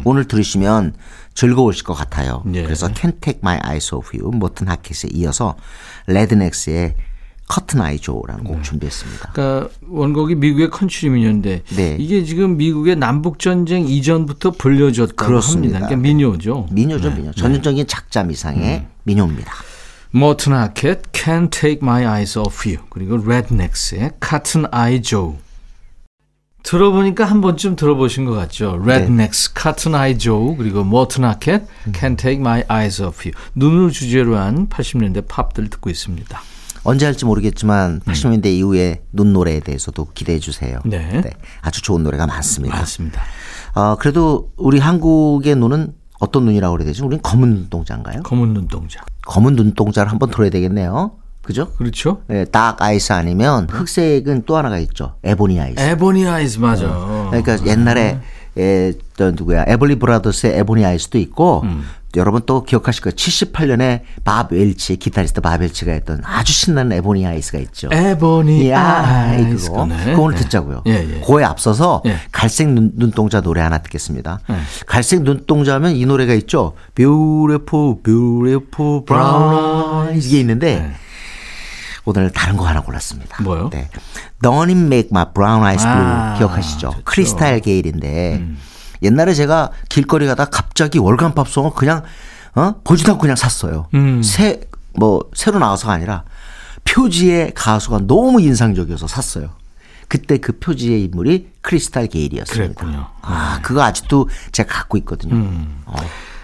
오늘 0.05 0.27
들으시면 0.27 0.94
즐거우실 1.35 1.85
것 1.85 1.94
같아요. 1.94 2.42
음. 2.46 2.55
예. 2.57 2.62
그래서 2.64 2.88
Can't 2.88 3.20
Take 3.20 3.40
My 3.42 3.59
Eyes 3.64 3.94
Off 3.94 4.16
You, 4.16 4.37
모튼 4.37 4.68
하켓에 4.68 5.09
이어서 5.12 5.55
레드넥스의 6.09 6.94
Cotton 7.49 7.81
Eye 7.81 7.99
Joe라는 7.99 8.44
네. 8.45 8.51
곡 8.51 8.63
준비했습니다. 8.63 9.31
그러니까 9.33 9.71
원곡이 9.89 10.35
미국의 10.35 10.71
컨트리 10.71 11.09
민요인데 11.11 11.63
네. 11.77 11.97
이게 11.99 12.23
지금 12.25 12.59
미국의 12.59 12.97
남북 12.97 13.39
전쟁 13.39 13.89
이전부터 13.89 14.53
불려졌다고 14.53 15.17
그렇습니다. 15.17 15.77
합니다. 15.77 15.89
그러니까 15.89 16.09
민요죠. 16.09 16.69
민요죠, 16.71 17.09
네. 17.09 17.17
민요. 17.17 17.33
전형적인 17.33 17.87
작자 17.87 18.31
미상의 18.31 18.87
민요입니다. 19.05 19.51
머튼 20.11 20.53
하켓, 20.53 21.13
Can't 21.13 21.51
Take 21.51 21.79
My 21.83 22.03
Eyes 22.05 22.39
Off 22.39 22.69
You 22.69 22.85
그리고 22.91 23.17
레드넥스의 23.17 24.13
Cotton 24.27 24.67
Eye 24.73 25.03
Joe 25.03 25.35
들어보니까 26.63 27.25
한 27.25 27.41
번쯤 27.41 27.77
들어보신 27.77 28.27
것 28.27 28.33
같죠. 28.33 28.83
레드넥스, 28.85 29.55
Cotton 29.59 29.95
Eye 29.99 30.19
Joe 30.19 30.55
그리고 30.57 30.85
머튼 30.85 31.25
하켓, 31.25 31.63
Can't 31.93 32.19
Take 32.19 32.41
My 32.41 32.65
Eyes 32.71 33.03
Off 33.03 33.27
You 33.27 33.33
눈을 33.55 33.91
주제로 33.91 34.37
한 34.37 34.69
80년대 34.69 35.27
팝들 35.29 35.71
듣고 35.71 35.89
있습니다. 35.89 36.41
언제 36.85 37.07
할지 37.07 37.25
모르겠지만 37.25 38.01
80년대 38.01 38.47
이후에 38.47 39.03
눈 39.12 39.33
노래에 39.33 39.61
대해서도 39.61 40.09
기대해 40.14 40.38
주세요. 40.38 40.79
네. 40.85 41.23
아주 41.61 41.83
좋은 41.83 42.03
노래가 42.03 42.27
많습니다. 42.27 42.77
맞습니다. 42.77 43.23
어, 43.75 43.97
그래도 43.97 44.51
우리 44.57 44.79
한국의 44.79 45.57
눈은 45.57 45.95
어떤 46.21 46.45
눈이라고 46.47 46.75
그래야 46.75 46.87
되지? 46.87 47.03
우리는 47.03 47.23
검은 47.23 47.49
눈동자인가요? 47.51 48.23
검은 48.23 48.53
눈동자. 48.55 49.01
검은 49.27 49.55
눈동자를 49.55 50.11
한번 50.11 50.31
들어야 50.31 50.51
되겠네요. 50.51 51.12
그죠? 51.43 51.71
그렇죠? 51.73 52.23
네, 52.27 52.45
Dark 52.44 52.81
Eyes 52.83 53.12
아니면 53.12 53.69
흑색은 53.71 54.43
또 54.45 54.57
하나가 54.57 54.79
있죠. 54.81 55.14
Ebony 55.25 55.59
Eyes. 55.61 55.81
Ebony 55.81 56.27
Eyes 56.27 56.59
맞아. 56.59 56.87
그러니까 57.31 57.64
옛날에 57.67 58.19
에, 58.59 58.93
또 59.17 59.31
누구야 59.31 59.64
에블리 59.67 59.99
브라더스의 59.99 60.59
Ebony 60.59 60.85
Eyes도 60.85 61.16
있고 61.19 61.62
여러분 62.16 62.40
또 62.47 62.64
기억하실 62.64 63.03
거예요. 63.03 63.14
78년에 63.14 64.01
밥 64.25 64.51
웰치 64.53 64.97
기타리스트 64.97 65.40
밥 65.42 65.61
웰치가 65.61 65.92
했던 65.92 66.23
아주 66.25 66.53
신나는 66.53 66.97
Ebony 66.97 67.27
Eyes가 67.27 67.59
있죠. 67.59 67.88
Ebony 67.92 68.71
야, 68.71 69.29
Eyes 69.31 69.66
그거. 69.66 69.79
거네. 69.81 70.05
그거 70.07 70.23
오늘 70.23 70.37
네. 70.37 70.42
듣자고요. 70.42 70.83
예, 70.87 70.92
예. 70.92 71.21
그거에 71.21 71.44
앞서서 71.44 72.03
예. 72.07 72.16
갈색 72.33 72.68
눈, 72.71 72.92
눈동자 72.94 73.42
노래 73.42 73.61
하나 73.61 73.79
듣겠습니다. 73.79 74.40
예. 74.49 74.55
갈색 74.87 75.23
눈동자 75.23 75.75
하면 75.75 75.92
이 75.97 76.07
노래가 76.07 76.33
있죠. 76.35 76.73
Beautiful, 76.94 77.97
beautiful 78.03 79.05
brown 79.05 80.09
eyes 80.09 80.27
이게 80.27 80.40
있는데 80.40 80.81
네. 80.81 80.92
오늘 82.07 82.31
다른 82.31 82.57
거 82.57 82.66
하나 82.66 82.81
골랐습니다. 82.81 83.42
뭐요? 83.42 83.68
네. 83.71 83.90
Don't 84.42 84.71
it 84.71 84.79
make 84.79 85.09
my 85.12 85.27
brown 85.35 85.62
eyes 85.62 85.85
blue 85.85 85.99
아, 85.99 86.35
기억하시죠? 86.38 86.88
음. 86.88 87.01
크리스탈 87.05 87.61
게일인데 87.61 88.42
옛날에 89.03 89.35
제가 89.35 89.71
길거리 89.89 90.27
가다 90.27 90.47
갑자기 90.47 90.99
월간 90.99 91.35
팝송을 91.35 91.73
그냥 91.75 92.03
어 92.55 92.75
보지도 92.85 93.13
않고 93.13 93.21
그냥 93.23 93.37
샀어요. 93.37 93.87
음. 93.95 94.23
새 94.23 94.61
뭐 94.99 95.21
새로 95.33 95.59
나와서가 95.59 95.93
아니라 95.95 96.25
표지의 96.85 97.53
가수가 97.55 98.01
너무 98.07 98.41
인상적이어서 98.41 99.07
샀어요. 99.07 99.51
그때 100.09 100.39
그 100.39 100.59
표지의 100.59 101.05
인물이 101.05 101.51
크리스탈 101.61 102.07
게일이었습니다. 102.07 102.75
그랬군요. 102.75 103.07
아, 103.21 103.61
그거 103.63 103.83
아직도 103.83 104.29
제가 104.53 104.75
갖고 104.75 104.97
있거든요. 104.99 105.35
음. 105.35 105.83
어, 105.85 105.97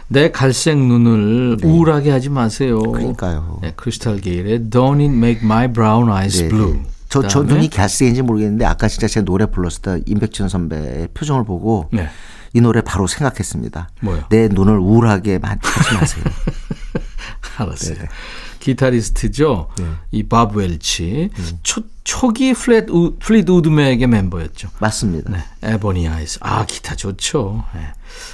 내 0.09 0.31
갈색 0.31 0.77
눈을 0.77 1.59
우울하게 1.64 2.11
하지 2.11 2.29
마세요. 2.29 2.79
네. 2.85 2.93
그러니까요. 2.93 3.59
네, 3.62 3.73
크리스탈 3.75 4.21
게일의 4.21 4.61
Don't 4.71 5.01
It 5.01 5.14
Make 5.17 5.43
My 5.43 5.73
Brown 5.73 6.11
Eyes 6.11 6.43
네, 6.43 6.49
Blue. 6.49 6.75
네. 6.75 6.83
저, 7.09 7.27
저 7.27 7.43
눈이 7.43 7.71
갈색인지 7.71 8.23
모르겠는데 8.23 8.67
아까 8.67 8.88
진짜 8.88 9.07
제 9.07 9.23
노래 9.23 9.47
불렀을 9.47 9.81
때 9.81 10.03
임백천 10.05 10.49
선배의 10.49 11.09
표정을 11.14 11.45
보고 11.45 11.88
네. 11.90 12.09
이 12.55 12.61
노래 12.61 12.81
바로 12.81 13.07
생각했습니다. 13.07 13.90
뭐요? 14.01 14.25
내 14.31 14.49
눈을 14.49 14.79
우울하게 14.79 15.38
마- 15.38 15.57
하지 15.61 15.95
마세요. 15.95 16.25
알았어요. 17.59 17.95
네, 17.99 18.09
기타리스트죠. 18.61 19.69
이 20.11 20.22
밥 20.22 20.57
웰치. 20.57 21.31
초, 21.62 21.83
초기 22.05 22.53
플랫 22.55 22.88
우, 22.90 23.17
플릿우드 23.18 23.48
맥의 23.48 24.07
멤버였죠. 24.07 24.71
맞습니다. 24.79 25.31
네, 25.31 25.38
Ebony 25.62 26.09
Eyes. 26.09 26.38
아, 26.43 26.64
기타 26.67 26.97
좋죠. 26.97 27.64
네. 27.75 27.81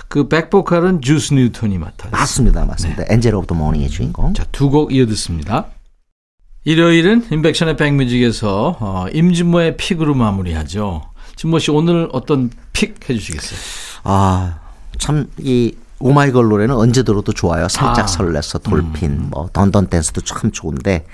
그 0.09 0.29
백보컬은 0.29 1.01
주스 1.03 1.35
뉴턴이 1.35 1.79
맡았어요. 1.79 2.11
맞습니다. 2.13 2.65
맞습니다. 2.65 3.05
Angel 3.09 3.35
of 3.35 3.47
the 3.47 3.55
Morning의 3.55 3.89
주인공. 3.91 4.33
자, 4.35 4.45
두 4.53 4.71
곡 4.71 4.93
이어 4.95 5.07
듣습니다. 5.07 5.67
일요일은 6.65 7.27
임백천의 7.31 7.77
백뮤직에서 7.77 8.77
어, 8.81 9.07
임진모의 9.13 9.77
pick으로 9.77 10.15
마무리하죠. 10.15 11.03
진모 11.37 11.59
씨 11.59 11.71
오늘 11.71 12.09
어떤 12.13 12.51
pick 12.73 13.09
해주시겠어요? 13.09 13.59
아, 14.05 14.59
참, 14.99 15.27
이, 15.39 15.75
오마이걸 15.99 16.49
노래는 16.49 16.75
언제 16.75 17.03
들어도 17.03 17.33
좋아요. 17.33 17.69
살짝 17.69 18.05
아. 18.05 18.07
설렜어 18.07 18.59
Dolphin, 18.59 19.29
뭐, 19.31 19.51
Dun 19.53 19.71
Dun 19.71 19.89
Dance도 19.89 20.23
참 20.23 20.51
좋은데, 20.51 21.05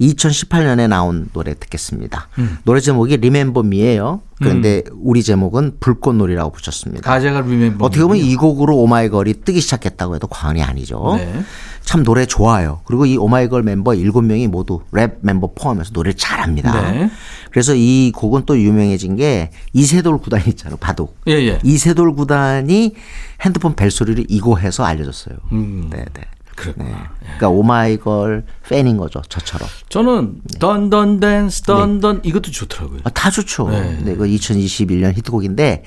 2018년에 0.00 0.88
나온 0.88 1.28
노래 1.32 1.54
듣겠습니다. 1.54 2.28
노래 2.62 2.80
제목이 2.80 3.16
Remember 3.16 3.64
Me예요 3.64 4.20
그런데 4.38 4.82
우리 5.00 5.22
제목은 5.22 5.78
불꽃놀이라고 5.80 6.50
붙였습니다. 6.52 7.02
가제가 7.02 7.40
Remember. 7.42 7.84
어떻게 7.84 8.02
보면 8.02 8.18
이 8.18 8.36
곡으로 8.36 8.76
오마이걸이 8.76 9.42
뜨기 9.44 9.60
시작했다고 9.60 10.14
해도 10.14 10.26
과언이 10.28 10.62
아니죠. 10.62 11.16
네. 11.16 11.42
참 11.82 12.04
노래 12.04 12.26
좋아요. 12.26 12.80
그리고 12.84 13.06
이 13.06 13.16
오마이걸 13.16 13.62
멤버 13.62 13.92
7명이 13.92 14.48
모두 14.48 14.82
랩 14.92 15.18
멤버 15.22 15.50
포함해서 15.54 15.90
노래를 15.94 16.14
잘합니다. 16.14 16.92
네. 16.92 17.10
그래서 17.50 17.74
이 17.74 18.12
곡은 18.14 18.42
또 18.44 18.58
유명해진 18.58 19.16
게 19.16 19.50
이세돌 19.72 20.18
구단 20.18 20.42
있잖아요. 20.46 20.76
바둑. 20.76 21.16
예, 21.28 21.32
예. 21.32 21.58
이세돌 21.64 22.14
구단이 22.14 22.94
핸드폰 23.40 23.74
벨소리를 23.74 24.26
이걸로 24.28 24.58
해서 24.58 24.84
알려졌어요. 24.84 25.36
음. 25.52 25.88
네, 25.90 26.04
네. 26.12 26.22
그렇구나. 26.58 26.88
네. 26.88 26.96
그러니까 27.20 27.48
오마이걸 27.48 28.44
팬인 28.68 28.96
거죠. 28.96 29.22
저처럼. 29.28 29.68
저는 29.88 30.40
Dun 30.58 30.89
Dun 30.89 31.20
Dance 31.20 31.62
Dun 31.62 31.92
Dun 31.92 32.22
이것도 32.24 32.50
좋더라고요. 32.50 33.00
아, 33.04 33.10
다 33.10 33.30
좋죠. 33.30 33.68
네. 33.70 33.98
네. 34.02 34.16
그 34.16 34.26
2021년 34.26 35.16
히트곡인데 35.16 35.84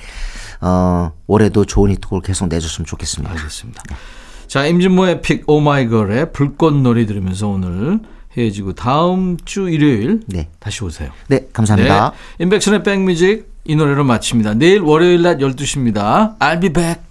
어, 0.61 1.11
올해도 1.27 1.65
좋은 1.65 1.91
히트곡을 1.91 2.21
계속 2.21 2.47
내줬으면 2.47 2.85
좋겠습니다. 2.85 3.33
알겠습니다. 3.33 3.83
자, 4.47 4.65
임진모의 4.65 5.21
pick 5.21 5.43
오마이걸의 5.47 6.33
불꽃놀이 6.33 7.05
들으면서 7.05 7.47
오늘 7.47 7.99
헤어지고 8.37 8.73
다음 8.73 9.37
주 9.43 9.69
일요일 9.69 10.21
네. 10.27 10.49
다시 10.59 10.83
오세요. 10.83 11.11
네, 11.27 11.47
감사합니다. 11.51 12.11
네. 12.37 12.43
임백천의 12.43 12.83
백뮤직 12.83 13.51
이 13.65 13.75
노래로 13.75 14.03
마칩니다. 14.03 14.55
내일 14.55 14.81
월요일 14.81 15.21
낮 15.21 15.37
12시입니다. 15.37 16.37
I'll 16.39 16.61
be 16.61 16.69
back. 16.71 17.10